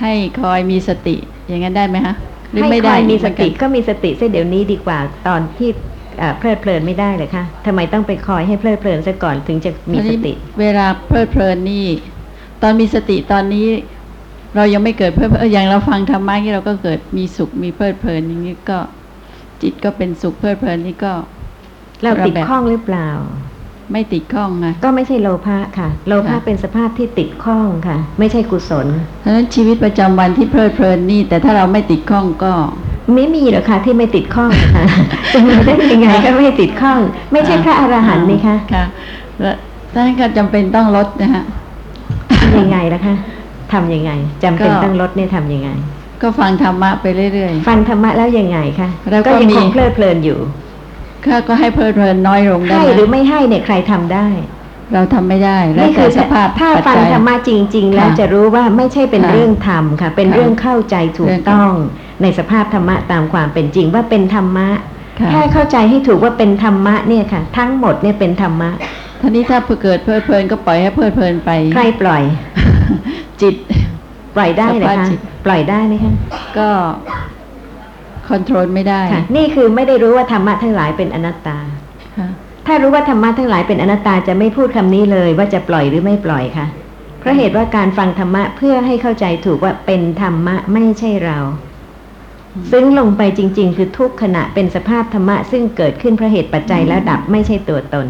[0.00, 1.16] ให้คอยมีสติ
[1.48, 2.14] อย่างนั้นได้ไหมฮะ
[2.52, 5.70] หรือให้ไม่คได้อยมีสติเหอนนก็มีสติซะเดี๋ยวนี้ดีกว่าตอนที่
[6.18, 11.86] เอ่อเพลิดเพลินไม่ได้เลยคะทำไมต้องไปคอยให้เพลิดเพลินซะก่อนถึงจะมีสติเวลาเพลิดเพลินนี่
[12.62, 13.66] ตอนมีสติตอนนี้
[14.56, 18.78] เรายังไม่เกิดเพลิดเพลินเอออย่างเราฟังธรรมะนี่เราก็เกิดมีสุขมีเพลิดเพลินอย่างนี้ก็
[19.62, 21.12] จิตก็เป็นสุขเพลิดเพลินนี่ก็
[22.02, 23.08] เราติดแบบข้องหรือเปล่า
[23.92, 28.86] ไม่ติดข้องนะก็ไม่ใช่โลภะค่ะ โลภะค่ะเป็นสภาพที่ติดข้องค่ะ ไม่ใช่กุศล
[29.20, 32.52] เพราะฉะนั้นชีวิตประจำวันที่เพลิดเพลินนี่ แต่ถ้าเราไม่ติดข้องก็
[33.14, 34.84] ไม่มีหรอกค่ะที่ไม่ติดข้องค่ะ
[35.32, 37.00] จะมีได้ยังไงก็ไม่ติดข้อง
[37.32, 38.84] ไม่ใช่พระอรหันต์นี่คะค่ะ
[39.40, 39.56] แล้ว
[39.94, 41.44] ท่านก็จำเป็นต้องลดนะฮะ
[42.40, 43.14] ทำยังไงล่ะคะ
[43.72, 44.10] ทำยังไง
[44.44, 45.70] จำเป็นก็ต้องลดเนี่ยทำยังไง
[46.22, 50.38] ก็ฟังธรรมะไปเรื่อยฟังธรรมะแล้วยังไงคะแล้วก็ก็ยังมีคงเพลิดเพลินอยู่
[51.20, 54.26] ๆก็ก็ให้เพลิดเพลินน้อยลงได้ให้ไหมหรือไม่ให้เนี่ยใครทำได้
[54.94, 61.72] เราทำไม่ได้แล้วนี่แต่คือสภาพถ้าปัจฟังจัยธรรมะจริง ๆ แล้วค่ะจะรู้ว่าไม่ใช่เป็นค่ะเรื่องธรรมค่ะ เป็นค่ะเรื่องเข้าใจถูเรื่กองต้อง
[62.22, 64.68] ในสภาพธรรมะตามความเป็นจริงว่าเป็นธรรมะ
[65.20, 68.70] ค่ะแค่เข้าใจให้ถูกว่าเป็นธรรมะเนี่ยค่ะ ทั้งหมดเนี่ยเป็นธรรมะ
[69.20, 72.22] ท่านี้ถ้าเกิดเพลิดเพลินก็ปล่อยให้เพลิดเพลินไปใครปล่อย
[73.42, 73.54] จิต
[74.36, 76.12] ปล่อยได้เลยสภาพคะจิตปล่อยได้ไหมคะ
[76.58, 76.68] ก็
[78.30, 81.58] คอนโทรลไม่ได้ค่ะนี่คือไม่ได้รู้ว่าธรรมะทั้งหลายเป็นอนัตตา
[82.16, 82.28] ค่ะ
[82.66, 86.66] ถ้ารู้ว่าธรรมะทั้งหลายเป็นอนัตตาจะไม่พูดคำนี้เลยว่าจะปล่อยหรือไม่ปล่อยค่ะ
[87.20, 91.38] เพราะเหตุว่าการฟังธรรมะเพื่อให้เข้าใจถูกว่าเป็นธรรมะไม่ใช่เรา
[92.72, 98.06] ซึ่งลงไปจริง ๆ คือทุกขณะเป็นสภาพธรรมะ ซึ่งเกิดขึ้นเพราะเหตุปัจจัยแล้วดับไม่ใช่ตัวตน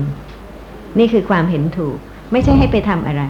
[0.98, 1.96] นี่คือความเห็นถูก
[2.32, 3.22] ไม่ใช่ให้ไปทำอะไร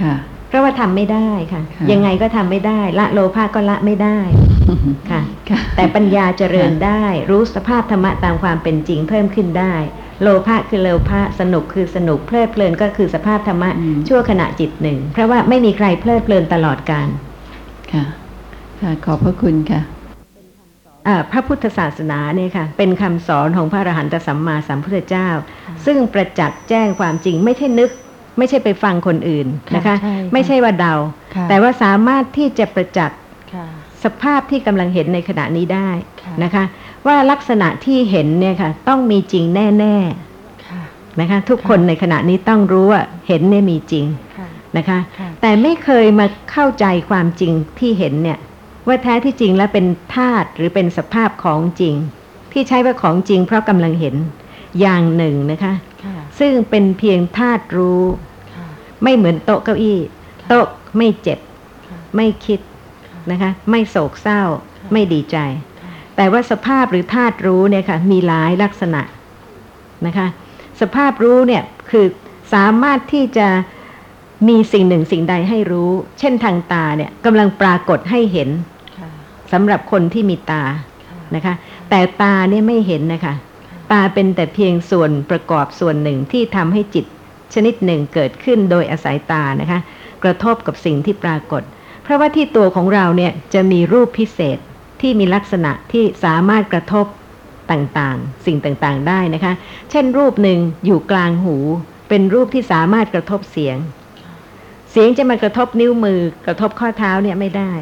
[0.00, 0.14] ค่ะ
[0.48, 4.18] เพราะว่าทำไม่ได้ค่ะค่ะ ยังไงก็ทำไม่ได้ ละโลภะก็ละไม่ได้
[5.10, 9.74] ค่ะค่ะ แต่ปัญญาเจริญได้ รู้สภาพธรรมะตามความเป็นจริงเพิ่มขึ้นได้
[10.22, 17.08] โลภะคือโลภะสนุกคือสนุกเพลิดเพลินก็คือสภาพธรรมะอืมชั่วขณะจิตหนึ่ง เพราะว่าไม่มีใครเพลิดเพลินตลอดการ
[17.92, 18.04] ค่ะ
[18.80, 19.80] ค่ะ ขอบพระคุณค่ะ
[21.06, 25.28] อ่าพระพุทธศาสนาเนี่ยค่ะ เป็นคำสอนของพระอรหันตสัมมาสัมพุทธเจ้า
[25.86, 27.90] ซึ่งประจักษ์แจ้งความจริงไม่ใช่นึก
[28.38, 30.94] ไม่ใช่ไปฟังคนอื่นนะคะใช่ค่ะไม่ใช่ว่าเดา
[31.34, 33.18] ค่ะแต่ว่าสามารถที่จะประจักษ์
[33.54, 33.66] ค่ะ
[34.04, 35.88] สภาพที่กำลังเห็นในขณะนี้ได้
[36.22, 36.64] ค่ะนะคะ
[37.06, 39.96] ว่าลักษณะที่เห็นเนี่ยค่ะ ต้องมีจริงแน่
[40.68, 44.06] ค่ะๆนะคะ ทุกคนในขณะนี้ต้องรู้ว่าเห็นเนี่ยมีจริง
[44.38, 48.38] ค่ะนะคะค่ะแต่ไม่เคยมาเข้าใจความจริงที่เห็นเนี่ย
[48.86, 49.86] ว่าแท้ที่จริงแล้วเป็น
[50.16, 51.94] ธาตุหรือเป็นสภาพของจริง
[52.52, 54.14] ที่ใช้ว่าของจริง เพราะกำลังเห็น
[54.80, 55.72] อย่างหนึ่งนะคะ
[56.04, 58.02] ค่ะซึ่งเป็นเพียงธาตุรู้
[58.54, 58.66] ค่ะ
[59.02, 59.98] ไม่เหมือนโต๊ะเก้าอี้
[60.48, 61.38] โต๊ะไม่เจ็บ
[61.88, 62.60] ค่ะไม่คิด
[63.30, 64.42] นะคะไม่โศกเศร้า
[64.78, 65.36] ค่ะไม่ดีใจ
[66.16, 69.02] แต่ว่าสภาพหรือธาตุรู้เนี่ยค่ะมีหลายลักษณะ
[70.06, 70.26] นะคะ
[70.80, 72.06] สสภาพรู้เนี่ยคือ
[72.54, 73.48] สามารถที่จะ
[74.48, 78.48] มีสิ่งหนึ่งสิ่งใดให้รู้ เช่นทางตาเนี่ยกำลังปรากฏให้เห็น
[79.52, 80.62] สำหรับคนที่มีตา
[81.34, 81.54] นะคะ
[81.90, 83.34] แต่ตาเนี่ยไม่เห็นนะคะ
[83.92, 87.04] ตาเป็นแต่เพียงส่วนประกอบส่วนหนึ่งที่ทำให้จิต
[87.54, 89.80] ชนิดหนึ่งเกิดขึ้นโดยอาศัยตานะคะ
[90.24, 91.62] กระทบกับสิ่งที่ปรากฏ
[92.02, 94.58] เพราะว่าที่ตัวของเราเนี่ยจะมีรูปพิเศษ
[95.00, 97.06] ที่มีลักษณะที่สามารถกระทบ
[97.70, 99.52] ต่างๆ สิ่งต่างๆได้นะคะ
[99.90, 101.56] เช่นรูปหนึ่งอยู่กลางหู
[102.08, 103.76] เป็นรูปที่สามารถกระทบเสียง
[104.90, 107.72] เสียงจะมากระทบนิ้วมือกระทบข้อเท้าเนี่ยไม่ได้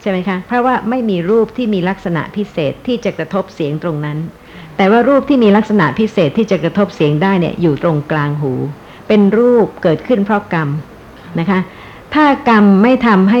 [0.00, 4.18] ใช่ไหมคะ เพราะว่าไม่มีรูปที่มีลักษณะพิเศษที่จะกระทบเสียงตรงนั้น
[4.76, 8.52] แต่ว่ารูปที่มีลักษณะพิเศษที่จะกระทบเสียงได้เนี่ยอยู่ตรงกลางหู
[9.08, 10.68] เป็นรูปเกิดขึ้นเพราะกรรม
[11.40, 11.60] นะคะ
[12.14, 13.40] ถ้ากรรมไม่ทำให้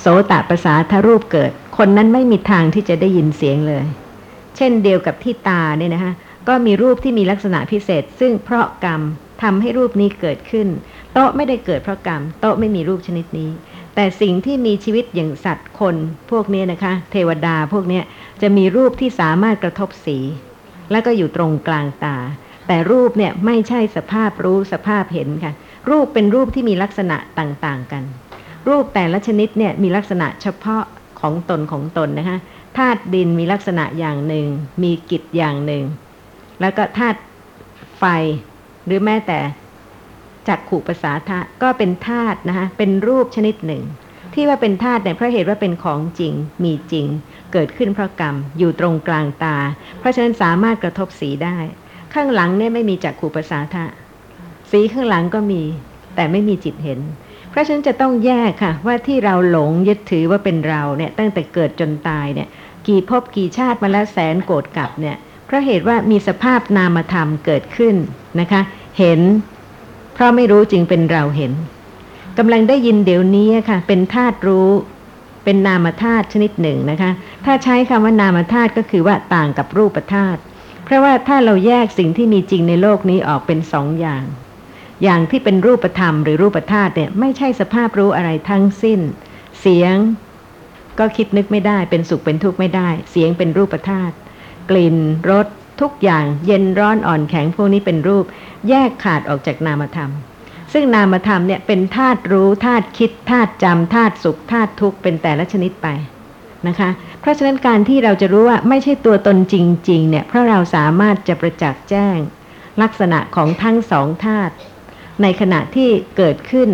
[0.00, 3.84] โสตประสาทรูปเกิด คนนั้นไม่มีทางที่จะได้ยินเสียงเลย
[4.56, 6.12] เช่นเดียวกับที่ตาเนี่ยนะคะ
[6.48, 9.00] ก็มีรูปที่มีลักษณะพิเศษ ซึ่งเพราะกรรม
[9.42, 10.68] ทำให้รูปนี้เกิดขึ้น
[11.12, 13.50] โต๊ะไม่ได้เกิดเพราะกรรม โต๊ะไม่มีรูปชนิดนี้
[13.94, 15.96] แต่สิ่งที่มีชีวิตอย่างสัตว์คน
[16.30, 18.00] พวกนี้นะคะ เทวดาพวกนี้
[18.42, 20.18] จะมีรูปที่สามารถกระทบสี
[20.90, 22.16] แล้วก็อยู่ตรงกลางตา
[22.66, 25.52] แต่รูปเนี่ยไม่ใช่สภาพรู้สภาพเห็นค่ะ
[25.90, 28.02] รูปเป็นรูปที่มีลักษณะต่างๆกัน
[28.68, 30.82] รูปแต่ละชนิดเนี่ยมีลักษณะเฉพาะ
[31.20, 32.38] ของตนของตนนะคะ
[32.78, 34.46] ธาตุดินมีลักษณะอย่างหนึ่ง
[34.82, 35.84] มีกิจอย่างหนึ่ง
[36.60, 37.18] แล้วก็ธาตุ
[37.98, 38.04] ไฟ
[38.86, 39.38] หรือแม้แต่
[40.48, 43.84] จักขู่ภาษาธาตุก็เป็นธาตุนะคะเป็นรูปชนิดหนึ่ง
[44.34, 46.32] ที่ว่าเป็นธาตุเนี่ยเพราะเหตุว่าเป็นของจริง
[46.64, 47.06] มีจริง
[47.52, 49.56] เกิดขึ้นเพราะกรรมอยู่ตรงกลางตา
[49.98, 51.58] เพราะฉะนั้นสามารถกระทบสีได้
[52.14, 53.94] ข้างหลังเนี่ยไม่มีจักขู่ภาษาธาตุ
[54.70, 55.62] สีข้างหลังก็มี
[56.14, 57.00] แต่ไม่มีจิตเห็น
[57.50, 62.48] เพราะฉะนั้นจะต้องแยกค่ะ ว่าที่เราหลงยึดถือว่าเป็นเราเนี่ยตั้งแต่เกิดจนตายเนี่ย
[62.86, 67.96] กี่ภพกี่ชาติมาแล้วแสนโกรธกลับเนี่ยเพราะเหตุว่ามีสภาพนามธรรมเกิดขึ้น
[68.40, 68.60] นะคะ
[68.98, 69.20] เห็น
[70.14, 71.52] เพราะไม่รู้จึงเป็นเราเห็น
[72.38, 74.70] กำลังได้ยินเดี๋ยวนี้ค่ะ เป็นธาตุรู้
[75.44, 77.10] เป็นนามธาตุชนิดหนึ่งนะคะ
[77.44, 80.40] ถ้าใช้คำว่านามธาตุก็คือว่าต่างกับรูปธาตุ
[80.84, 84.24] เพราะว่าถ้าเราแยกสิ่งที่มีจริงในโลกนี้ออกเป็นสองอย่าง
[85.02, 89.00] อย่างที่เป็นรูปธรรมหรือรูปธาตุเนี่ยไม่ใช่สภาพรู้อะไรทั้งสิ้น
[89.60, 89.96] เสียง
[90.98, 94.14] ก็คิดนึกไม่ได้เป็นสุขเป็นทุกข์ไม่ได้ เสียงเป็นรูปธาตุ
[94.70, 94.96] กลิ่น
[95.30, 95.46] รส
[95.80, 98.24] ทุกอย่างเย็นร้อนอ่อนแข็งพวกนี้เป็นรูป
[98.68, 100.10] แยกขาดออกจากนามธรรม
[100.72, 105.88] ซึ่งนามธรรมเนี่ยเป็นธาตุรู้ธาตุคิดธาตุจำธาตุสุขธาตุทุกข์เป็นแต่ละชนิดไป
[106.68, 106.90] นะคะ
[107.20, 109.56] เพราะฉะนั้นการที่เราจะรู้ว่าไม่ใช่ตัวตนจ
[109.90, 112.18] ริงๆเนี่ยเพราะเราสามารถจะประจักษ์แจ้ง
[112.82, 114.54] ลักษณะของทั้งสองธาตุ
[115.22, 116.68] ในขณะที่เกิดขึ้น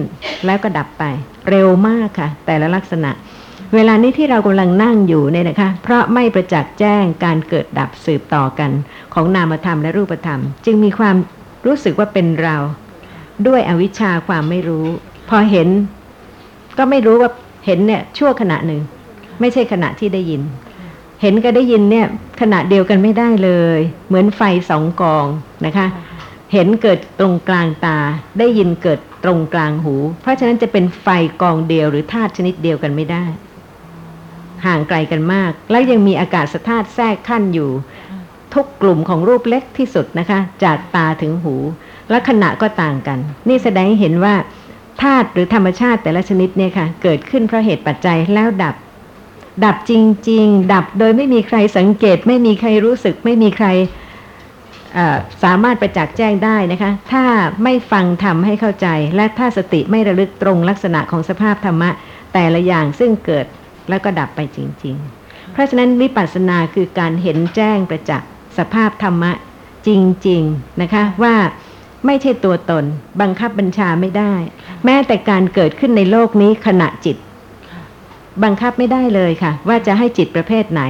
[0.46, 1.04] แล้วก็ดับไป
[1.50, 3.10] เร็วมากค่ะ แต่ละลักษณะ
[3.74, 8.70] เวลานี้ที่เรากำลังนั่งอยู่เนี่ยนะคะ เพราะไม่ประจักษ์แจ้งการเกิดดับสืบต่อกัน
[9.14, 11.16] ของนามธรรมและรูปธรรม จึงมีความ
[11.66, 12.56] รู้สึกว่าเป็นเรา
[13.46, 14.86] ด้วยอวิชชาความไม่รู้
[15.30, 15.68] พอเห็น
[16.78, 17.30] ก็ไม่รู้ว่า
[17.66, 18.80] เห็นเนี่ยชั่วขณะหนึ่ง
[19.40, 20.42] ไม่ใช่ขณะที่ได้ยิน
[21.22, 22.06] เห็นกับได้ยินเนี่ย
[22.40, 25.26] ขณะเดียวกันไม่ได้เลย เหมือนไฟสองกอง
[25.66, 25.86] นะคะ
[26.52, 27.98] เห็นเกิดตรงกลางตา
[28.38, 31.06] ได้ยินเกิดตรงกลางหู เพราะฉะนั้นจะเป็นไฟ
[31.42, 33.24] กองเดียวหรือธาตุชนิดเดียวกันไม่ได้
[34.66, 37.70] ห่างไกลกันมาก แล้วยังมีอากาศธาตุแทรกขั้นอยู่
[38.54, 41.54] ทุกกลุ่มของรูปเล็กที่สุดนะคะ จากตาถึงหู
[42.10, 44.34] และขณะก็ต่างกัน นี่แสดงให้เห็นว่า
[45.02, 48.74] ธาตุหรือธรรมชาติแต่ละชนิดเนี่ยค่ะ เกิดขึ้นเพราะเหตุปัจจัยแล้วดับ
[49.64, 49.92] ดับจ
[50.30, 53.66] ริง ๆ ดับโดยไม่มีใครสังเกต ไม่มีใครรู้สึก ไม่มีใคร
[55.44, 57.24] สามารถประจักษ์แจ้งได้นะคะ ถ้า
[57.64, 61.90] ไม่ฟังทำให้เข้าใจ และถ้าสติไม่ระลึกตรงลักษณะของสภาพธรรมะ
[62.32, 63.46] แต่ละอย่างซึ่งเกิด
[63.90, 68.28] แล้วก็ดับไปจริง ๆ เพราะฉะนั้นวิปัสสนาคือการเห็นแจ้งประจักษ์
[68.58, 69.32] สภาพธรรมะ
[69.86, 69.90] จ
[70.28, 71.34] ริง ๆ นะคะว่า
[72.06, 72.84] ไม่ใช่ตัวตน
[73.20, 74.34] บังคับบัญชาไม่ได้
[74.84, 77.16] แม้แต่การเกิดขึ้นในโลกนี้ขณะจิต
[78.44, 80.82] บังคับไม่ได้เลยค่ะ ว่าจะให้จิตประเภทไหน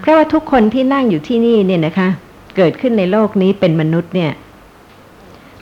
[0.00, 2.08] เพราะว่าทุกคนที่นั่งอยู่ที่นี่เนี่ยนะคะ
[2.56, 4.32] เกิดขึ้นในโลกนี้เป็นมนุษย์เนี่ย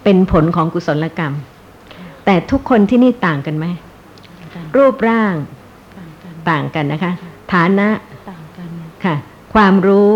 [0.04, 1.32] เป็นผลของกุศลกรรม
[2.24, 3.66] แต่ทุกคนที่นี่ต่างกันไหม
[4.76, 5.34] รูปร่าง
[6.50, 7.12] ต่างกันนะคะ
[7.52, 7.88] ฐานะ
[9.04, 9.16] ค่ะ
[9.54, 10.10] ความรู้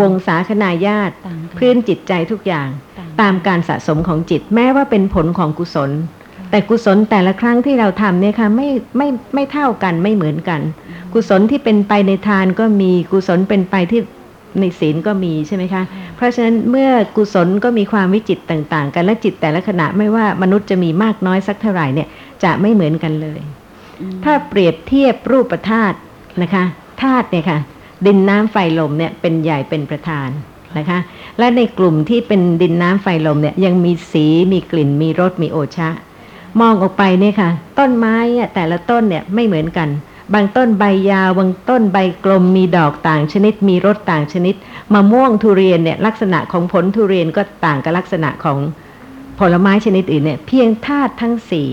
[0.00, 1.14] วงศาคณาญาติ
[1.58, 2.68] พื้นจิตใจทุกอย่าง
[3.20, 5.90] ตามการสะสมของจิต แม้ว่าเป็นผลของกุศล
[6.50, 10.60] แต่กุศลแต่ละครั้งที่เราทำเนี่ยค่ะไม่ไม่ไม่เท่ากันไม่เหมือนกัน
[11.14, 14.00] กุศลที่เป็นไปในทานก็มีกุศลเป็นไปที่
[14.60, 15.82] ในศีลก็มีใช่ไหมคะ
[16.16, 22.08] เพราะฉะนั้นเมื่อกุศลก็มีความวิจิตต่าง ๆ กันและจิตแต่ละขณะไม่ว่ามนุษย์จะมีมากน้อยสักเท่าไหร่เนี่ย
[22.44, 23.40] จะไม่เหมือนกันเลย
[24.24, 25.96] ถ้าเปรียบเทียบรูปธาตุ
[26.42, 26.64] นะคะ
[27.02, 27.58] ธาตุเนี่ยค่ะ
[28.06, 30.28] ดินน้ำไฟลมเนี่ยเป็นใหญ่เป็นประธาน
[30.78, 30.98] นะคะ
[31.38, 35.90] และในกลุ่มที่เป็นดินน้ำไฟลมเนี่ยยังมีสีมีกลิ่นมีรสมีโอชะ
[36.60, 39.88] มองออกไปเนี่ยค่ะ ต้นไม้อะแต่ละต้นเนี่ยไม่เหมือนกัน
[40.34, 44.54] บางต้นใบยาวบางต้นใบกลมมีดอกต่างชนิด มีรสต่างชนิด
[44.94, 48.58] มะม่วงทุเรียนเนี่ยลักษณะของผลทุเรียนก็ต่างกับลักษณะของ
[49.40, 51.68] ผลไม้ชนิดอื่นเนี่ยเพียงธาตุทั้งสี่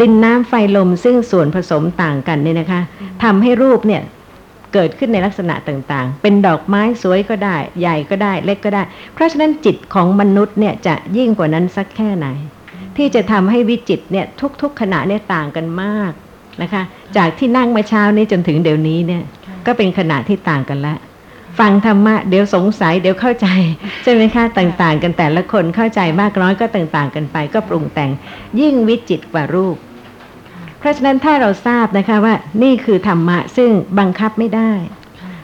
[0.00, 2.80] ดินน้ำไฟลมซึ่งส่วนผสมต่างกันเนี่ยนะคะ
[3.22, 4.02] ทำให้รูปเนี่ย
[4.72, 8.82] เกิดขึ้นในลักษณะต่างๆ เป็นดอกไม้สวยก็ได้ ใหญ่ก็ได้ เล็กก็ได้
[9.14, 12.26] เพราะฉะนั้นจิตของมนุษย์เนี่ยจะยิ่งกว่านั้นสักแค่ไหน
[12.96, 14.26] ที่จะทำให้วิจิตเนี่ย
[14.62, 16.12] ทุกๆขณะเนี่ยต่างกันมาก
[16.62, 16.82] นะคะ
[17.16, 19.22] จากที่นั่งมาเช้านี้จนถึงเดี๋ยวนี้เนี่ย
[19.66, 20.98] ก็เป็นขณะที่ต่างกันแล้ว
[21.58, 23.48] ฟังธรรมะเดี๋ยวสงสัยเดี๋ยวเข้าใจ
[24.02, 28.10] ใช่ไหมคะต่างๆ กันแต่ละคนเข้าใจมากน้อยก็ต่างๆ กันไป ก็ปรุงแต่ง
[28.60, 29.76] ยิ่งวิจิตรกว่ารูป
[30.78, 34.72] เพราะฉะนั้นถ้าเราทราบนะคะว่านี่คือธรรมะซึ่งบังคับไม่ได้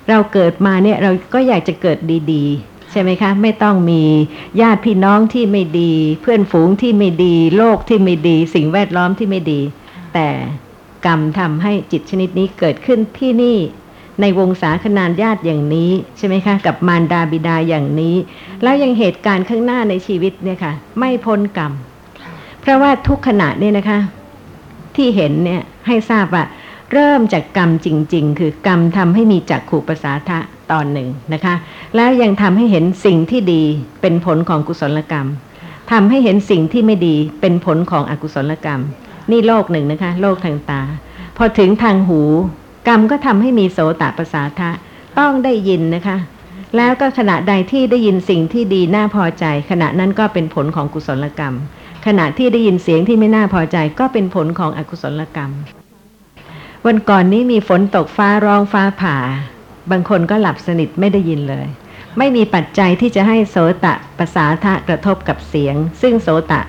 [0.09, 1.99] เราเกิดมาเนี่ยเราก็อยากจะเกิด
[2.33, 4.03] ดีๆ ใช่ไหมคะ ไม่ต้องมี
[4.61, 5.93] ญาติพี่น้องที่ไม่ดี
[6.23, 9.61] เพื่อนฝูงที่ไม่ดี โลกที่ไม่ดี สิ่งแวดล้อมที่ไม่ดี
[10.15, 10.29] แต่
[11.07, 13.59] กรรมทำให้จิตชนิดนี้เกิดขึ้นที่นี่
[14.21, 18.17] ในวงศาคณานญาติอย่างนี้ใช่ไหมคะ กับมารดาบิดาอย่างนี้
[18.63, 21.73] แล้วยังเหตุการณ์ข้างหน้าในชีวิตเนี่ยค่ะ ไม่พ้นกรรม
[22.61, 23.99] เพราะว่าทุกขณะเนี่ยนะคะ
[24.97, 26.45] ที่เห็นเนี่ยให้ทราบว่า
[26.93, 30.39] เริ่มจากกรรมจริง ๆ คือกรรมทำให้มีจักขู่ประสาทะ
[30.71, 31.55] ตอนหนึ่งนะคะ
[31.97, 33.63] แล้วยังทำให้เห็นสิ่งที่ดี
[34.01, 35.27] เป็นผลของกุศลกรรม
[35.93, 38.81] ทำให้เห็นสิ่งที่ไม่ดีเป็นผลของอกุศลกรรม
[39.31, 40.83] นี่โลกหนึ่งนะคะ โลกทางตา
[41.37, 42.21] พอถึงทางหู
[42.89, 44.71] กรรมก็ทำให้มีโสตประสาทะ
[45.19, 46.17] ต้องได้ยินนะคะ
[46.77, 51.55] แล้วก็ขณะใดที่ได้ยินสิ่งที่ดีน่าพอใจ ขณะนั้นก็เป็นผลของกุศลกรรม
[52.07, 55.51] ขณะที่ได้ยินเสียงที่ไม่น่าพอใจก็เป็นผลของอกุศลกรรม
[56.87, 59.17] วันก่อนนี้มีฝนตกฟ้าร้องฟ้าผ่า
[59.91, 61.67] บางคนก็หลับสนิทไม่ได้ยินเลย
[62.19, 66.61] ไม่มีปัจจัยที่จะให้โสตะประสาทะกระทบกับเสียง ซึ่งโสตะ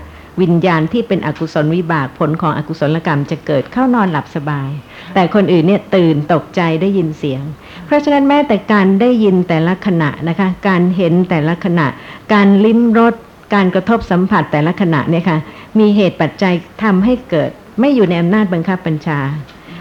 [0.42, 4.70] วิญญาณที่เป็นอกุศลวิบากผลของอกุศลกรรมจะเกิดเข้านอนหลับสบาย
[5.14, 7.44] แต่คนอื่นเนี่ยตื่นตกใจได้ยินเสียง
[7.86, 11.88] เพราะฉะนั้นแม้แต่การได้ยินแต่ละขณะนะคะ การเห็นแต่ละขณะ
[12.34, 13.14] การลิ้มรส
[13.54, 15.38] การกระทบสัมผัสแต่ละขณะเนี่ยค่ะ
[15.80, 19.20] มีเหตุปัจจัยทำให้เกิด ไม่อยู่ในอำนาจบังคับบัญชา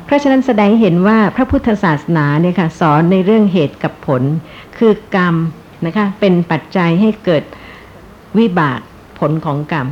[0.04, 4.22] เพราะฉะนั้นแสดงเห็นว่าพระพุทธศาสนาเนี่ยค่ะสอนในเรื่องเหตุกับผล
[4.78, 5.34] คือกรรม
[5.86, 7.42] นะคะเป็นปัจจัยให้เกิด
[8.38, 8.80] วิบาก
[9.18, 9.86] ผลของกรรม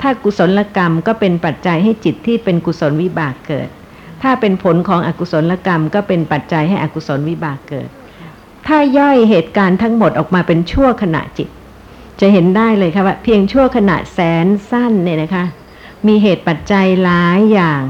[0.00, 3.68] ถ้ากุศลกรรมก็เป็นปัจจัยให้จิตที่เป็นกุศลวิบากเกิด
[4.22, 7.88] ถ้าเป็นผลของอกุศลกรรมก็เป็นปัจจัยให้อกุศลวิบากเกิด
[8.66, 11.48] ถ้าย่อยเหตุการณ์ทั้งหมดออกมาเป็นชั่วขณะจิต
[12.20, 15.44] จะเห็นได้เลยค่ะว่าเพียงชั่วขณะแสนสั้นเนี่ยนะคะ
[16.06, 17.82] มีเหตุปัจจัยหลายอย่าง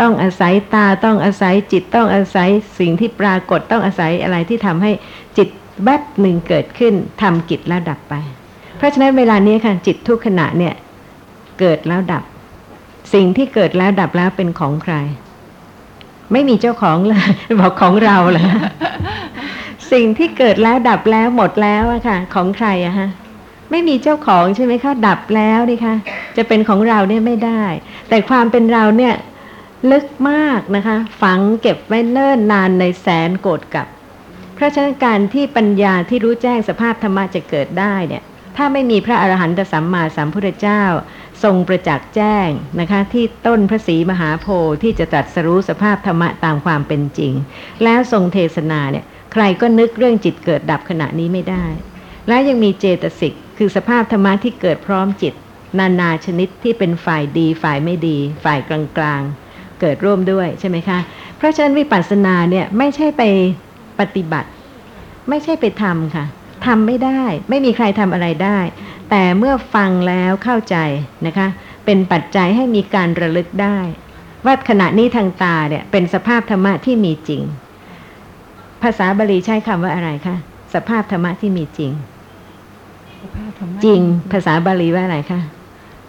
[0.00, 2.48] ต้องอาศัยตาต้องอาศัยจิตต้องอาศัย
[2.78, 4.90] สิ่งที่ปรากฏต้องอาศัยอะไรที่ทำให้
[5.36, 5.48] จิต
[5.84, 8.14] แวบหนึ่งเกิดขึ้นทำกิจแล้วดับไป
[8.76, 10.74] เพราะฉะนั้นเวลานี้ค่ะจิตทุกขณะเนี่ย
[11.60, 12.24] เกิดแล้วดับ
[13.14, 14.94] สิ่งที่เกิดแล้วดับแล้วเป็นของใคร
[16.32, 17.30] ไม่มีเจ้าของเลย
[17.60, 18.46] บอกของเราเหรอ
[19.92, 23.08] สิ่งที่เกิดแล้วดับแล้วหมดแล้วอะค่ะ ของใครอะฮะ
[23.70, 25.94] ไม่มีเจ้าของใช่ไหมคะดับแล้วนี่คะ
[26.36, 27.64] จะเป็นของเราเนี่ยไม่ได้
[28.08, 29.14] แต่ความเป็นเราเนี่ย
[29.90, 33.86] ลึกมากนะคะ ฝังเก็บไว้เนิ่นนานในแสนโกรธกับ
[34.54, 38.22] เพราะฉะนั้นการที่ปัญญาที่รู้แจ้งสภาพธรรมะจะเกิดได้เนี่ย
[38.56, 40.82] ถ้าไม่มีพระอรหันตสัมมาสัมพุทธเจ้า
[41.42, 42.48] ทรงประจักษ์แจ้ง
[42.80, 47.32] นะคะที่ต้นพระศรีมหาโพธิ์ที่จะตรัสรู้สภาพธรรมะตามความเป็นจริง
[47.84, 51.64] แล้วทรงเทศนาเนี่ยใครก็นึกเรื่องจิตเกิดดับขณะนี้ไม่ได้
[52.28, 55.34] และยังมีเจตสิกคือสภาพธรรมะที่เกิดพร้อมจิต
[55.78, 60.98] นานาชนิดที่เป็นฝ่ายดีฝ่ายไม่ดี ฝ่ายกลางๆ เกิดร่วมด้วยใช่ไหมคะ
[61.36, 63.22] เพราะฉะนั้นวิปัสสนาเนี่ยไม่ใช่ไป
[64.00, 64.48] ปฏิบัติ
[65.28, 66.24] ไม่ใช่ไปทำค่ะ
[66.66, 68.58] ทำไม่ได้ ไม่มีใครทำอะไรได้
[69.10, 70.76] แต่เมื่อฟังแล้วเข้าใจ
[71.26, 71.48] นะคะ
[71.84, 73.78] เป็นปัจจัยให้มีการระลึกได้
[74.44, 77.42] ว่าขณะนี้ทางตาเนี่ยเป็นสภาพธรรมะที่มีจริง
[78.82, 80.36] ภาษาบาลีใช้คำว่าอะไรคะ
[80.74, 81.92] สภาพธรรมะที่มีจริง
[83.84, 84.00] จริง
[84.32, 85.40] ภาษาบาลีว่าอะไรคะ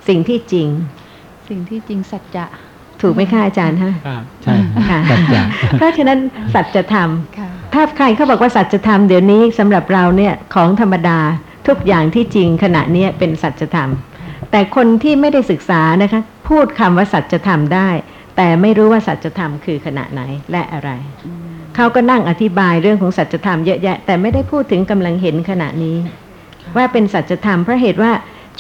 [0.07, 0.67] สิ่งที่จริง
[1.49, 2.45] สิ่งที่จริงสัจจะ
[3.01, 4.55] ถูกไหมคะอาจารย์ฮะครับใช่
[4.89, 5.41] ค่ะสัจจะ
[5.77, 6.19] เพราะฉะนั้น
[6.53, 7.46] สัจธรรมค่ะ
[7.79, 11.19] ถ้าใครเขาบอกว่าสัจธรรมเดี๋ยวนี้สำหรับเราเนี่ยของธรรมดา
[11.67, 13.89] ทุกอย่างที่จริงขณะนี้เป็นสัจธรรม
[14.51, 17.89] แต่คนที่ไม่ได้ศึกษานะคะพูดคำว่าสัจธรรมได้
[18.37, 20.21] แต่ไม่รู้ว่าสัจธรรมคือขณะไหน
[20.51, 20.89] และอะไร
[21.75, 25.97] เขาก็นั่งอธิบายเรื่องของสัจธรรมเยอะแยะ แต่ไม่ได้พูดถึงกำลังเห็นขณะนี้
[26.75, 28.11] ว่าเป็นสัจธรรมเพราะเหตุว่า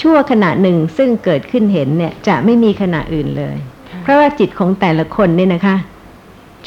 [0.01, 3.57] ชั่วขณะหนึ่งซึ่งเกิดขึ้นเห็นเนี่ยจะไม่มีขณะอื่นเลย
[4.03, 5.77] เพราะว่าจิตของแต่ละคนเนี่ยนะคะ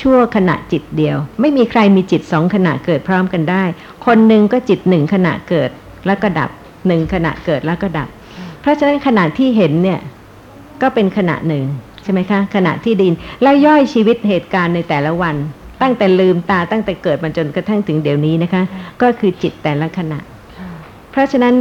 [0.01, 3.65] ชั่วขณะจิตเดียว ไม่มีใครมีจิตสองขณะเกิดพร้อมกันได้
[4.07, 5.71] คนหนึ่งก็จิตหนึ่งขณะเกิด
[6.07, 6.51] แล้วก็ดับ
[6.87, 8.09] หนึ่งขณะเกิดแล้วก็ดับ
[8.61, 10.01] เพราะฉะนั้นขณะที่เห็นเนี่ย
[10.83, 11.65] ก็เป็นขณะหนึ่ง
[12.03, 13.13] ใช่ไหมคะขณะที่ดิน
[13.43, 15.37] แล้วย่อยชีวิตเหตุการณ์ในแต่ละวัน
[15.83, 18.63] ตั้งแต่ลืมตาตั้งแต่เกิดมาจนกระทั่งถึงเดี๋ยวนี้นะคะ
[19.03, 20.19] ก็คือจิตแต่ละขณะ
[21.11, 21.55] เพราะฉะนั้น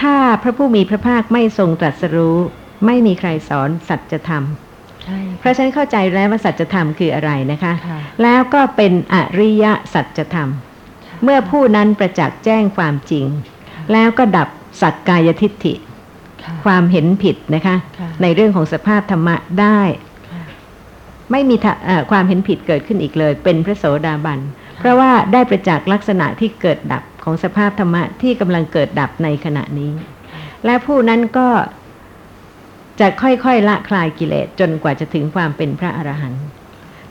[0.00, 2.36] ถ้าพระผู้มีพระภาคไม่ทรงตรัสรู้
[2.86, 4.44] ไม่มีใครสอนสัจธรรม
[5.40, 10.48] เพราะฉะนั้นเข้าใจแล้วว่าสัจธรรมคืออะไรนะคะค่ะแล้วก็เป็นอริยสัจธรรม
[11.24, 13.26] เมื่อผู้นั้นประจักษ์แจ้งความจริง
[13.92, 14.48] แล้วก็ดับ
[14.80, 15.74] สักกายทิฏฐิ
[16.42, 19.80] ค่ะความเห็นผิดนะคะค่ะในเรื่องของสภาพธรรมะได้
[20.30, 20.42] ค่ะ
[21.30, 24.40] ไม่มีทะเอ่อความเห็นผิดเกิดขึ้นอีกเลย เป็นพระโสดาบัน
[24.78, 29.92] เพราะว่าได้ประจักษ์ลักษณะที่เกิดดับของสภาพธรรมะที่กำลังเกิดดับในขณะนี้
[30.64, 31.48] และผู้นั้นก็
[33.00, 36.44] จะค่อยๆละคลายกิเลสจนกว่าจะถึงความเป็นพระอรหันต์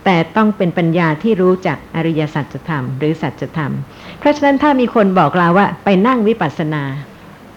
[0.06, 3.72] แต่ต้องเป็นปัญญาที่รู้จักอริยสัจธรรมหรือสัจธรรม
[4.20, 6.84] เพราะฉะนั้นถ้ามีคนบอกเราว่าไปนั่งวิปัสสนา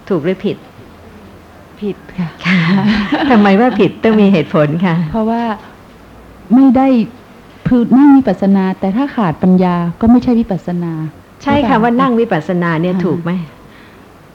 [0.09, 0.57] ถูกหรือผิด
[1.81, 2.29] ผิดค่ะ
[3.31, 5.43] ทำไมว่าผิดต้องมีเหตุผลค่ะ เพราะว่า
[6.55, 6.89] ไม่ได้
[7.67, 10.93] พือนั่งวิปัสสนา แต่ถ้าขาดปัญญาก็ไม่ใช่วิปัสสนา
[11.43, 13.31] ใช่คำว่านั่งวิปัสสนาเนี่ยถูกไหม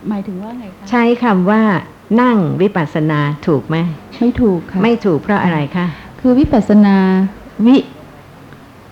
[0.09, 1.61] หมายถึงว่าไงคะใช้คำว่า
[2.21, 3.77] นั่งวิปัสสนาถูกไหม
[4.19, 5.85] ไม่ถูกค่ะ ไม่ถูกเพราะอะไรคะ
[6.19, 6.95] คือวิปัสสนา
[7.65, 7.77] วิ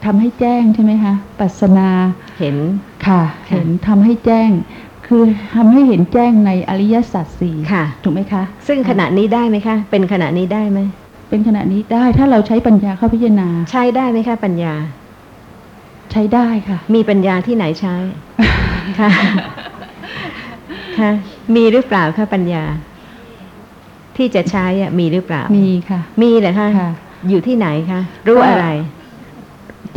[0.05, 1.89] ทำให้แจ้งใช่ไหมคะปัสสนา
[2.39, 2.57] เห็น
[3.07, 4.49] ค่ะค่ะ เห็นทำให้แจ้ง
[5.07, 5.24] คือ
[5.55, 10.80] ทำให้เห็นแจ้งในอริยสัจสี่ค่ะ ถูกไหมคะ ซึ่งขณะนี้ได้ไหมคะ เป็นขณะนี้ได้ไหม
[11.30, 14.74] เป็นขณะนี้ได้ถ้าเราใช้ปัญญาเข้าพิจารณา ใช้ได้ไหมคะปัญญา
[16.11, 17.95] ใช้ได้ค่ะ มีปัญญาที่ไหนใช้
[18.99, 19.09] ค่ะ
[20.99, 21.11] ค่ะ
[21.55, 22.63] มีหรือเปล่าคะปัญญา
[24.18, 26.91] ที่จะใช้อะมีหรือเปล่า มีค่ะ มีเหรอคะค่ะ
[27.30, 28.68] อยู่ที่ไหนคะ รู้อะไร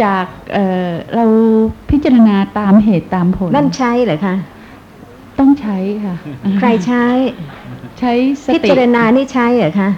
[0.02, 1.24] จากเอ่อเรา
[1.90, 4.34] พิจารณาตามเหตุตามผล นั่นใช้เหรอคะ
[5.38, 6.16] ต้องใช้ค่ะ
[6.58, 7.04] ใครใช้
[7.98, 8.12] ใช้
[8.44, 9.90] สพิติจารณานี่ใช้เหรอคะ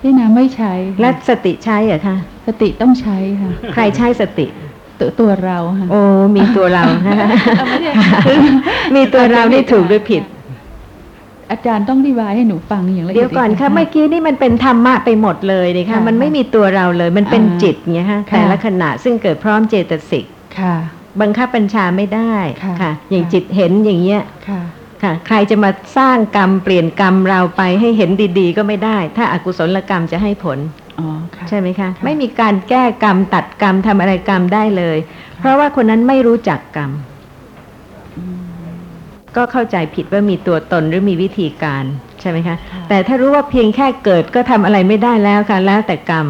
[0.00, 2.16] พิจารณาไม่ใช้ค่ะและสติใช้เหรอคะ
[2.46, 4.46] สติต้องใช้ค่ะ ใครใช้สติ
[5.00, 6.00] ตัวตัวเราค่ะ โอ้
[6.36, 7.28] มีตัวเรานะคะ
[8.96, 10.22] มีตัวเรานี่ถูกหรือผิด
[11.50, 20.24] อาจารย์ต้องอธิบายให้หนูฟังอย่างละเอียดเดี๋ยวก่อนค่ะกเมื่อกี้นี่มันเป็นธรรมะไปหมดเลยนะคะค่ะมันไม่มีตัวเราเลยมันเป็นอ่าจิตเงี้ยฮะค่ะแต่ละขณะซึ่งเกิดพร้อมเจตสิก
[20.58, 20.74] ค่ะ
[21.20, 22.34] บังคับบัญชาไม่ได้
[22.64, 24.60] ค่ะค่ะอย่างค่ะจิตเห็นอย่างเงี้ยค่ะ
[25.02, 30.58] ค่ะใครจะมาสร้างกรรมเปลี่ยนกรรมเราไปให้เห็นดีๆ ก็ไม่ได้ ถ้าอากุศลกรรมจะให้ผล
[30.98, 34.98] อ๋อค่ะใช่ไหมคะ ไม่มีการแก้กรรมตัดกรรมทำอะไรกรรมได้เลย
[35.40, 36.90] เพราะว่าคนนั้นไม่รู้จักกรรม
[39.36, 41.84] ก็เข้าใจผิดว่ามีตัวตนหรือมีวิธีการ
[42.20, 46.26] ใช่ไหมคะค่ะแต่ถ้ารู้ว่าเพียงแค่เกิดก็ทำอะไรไม่ได้แล้วค่ะแล้วแต่กรรม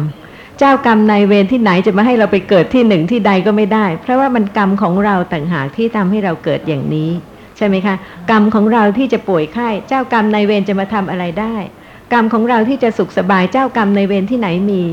[0.59, 7.09] เจ้ากรรมนายเวรที่ไหนจะมาให้เราไปเกิดที่หนึ่งที่ใดก็ไม่ได้ เพราะว่ามันกรรมของเราต่างหากที่ทำให้เราเกิดอย่างนี้
[7.57, 7.95] ใช่ไหมคะ
[8.31, 11.55] กรรมของเราที่จะป่วยไข้เจ้ากรรมนายเวรจะมาทำอะไรได้
[12.13, 14.83] กรรมของเราที่จะสุขสบายเจ้ากรรมนายเวรที่ไหนมี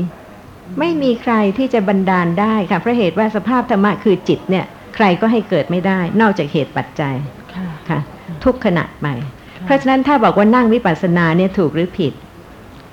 [0.79, 7.15] ไม่มีใครที่จะบันดาลได้ค่ะเพราะเหตุว่าสภาพธรรมะคือจิตเนี่ยใครก็ให้เกิดไม่ได้ นอกจากเหตุปัจจัย
[7.89, 9.07] ค่ะค่ะ ทุกขณะไป
[9.65, 12.13] เพราะฉะนั้นถ้าบอกว่านั่งวิปัสสนาเนี่ยถูกหรือผิด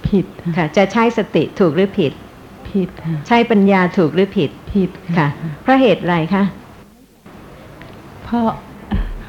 [0.09, 2.12] ผิดค่ะค่ะจะใช้สติถูกหรือผิด
[2.70, 5.28] ผิดค่ะใช้ปัญญาถูกหรือผิด ผิดค่ะ
[5.62, 6.45] เพราะเหตุอะไรคะ
[8.24, 8.49] เพราะ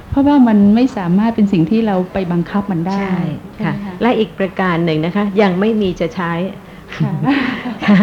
[0.10, 3.20] เพราะว่ามันไม่สามารถเป็นสิ่งที่เราไปบังคับมันได้ใช่
[3.56, 6.32] ใช่ค่ะไหมคะและอีกประการหนึ่งนะคะ ยังไม่มีจะใช้
[6.96, 7.12] ค่ะ
[7.88, 7.98] ค่ะ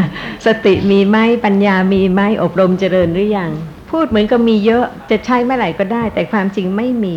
[0.46, 3.50] สติมีไหมปัญญามีไหมอบรมเจริญหรือยัง
[3.90, 7.16] พูดเหมือนกับมีเยอะจะใช้เมื่อไหร่ก็ได้ แต่ความจริงไม่มี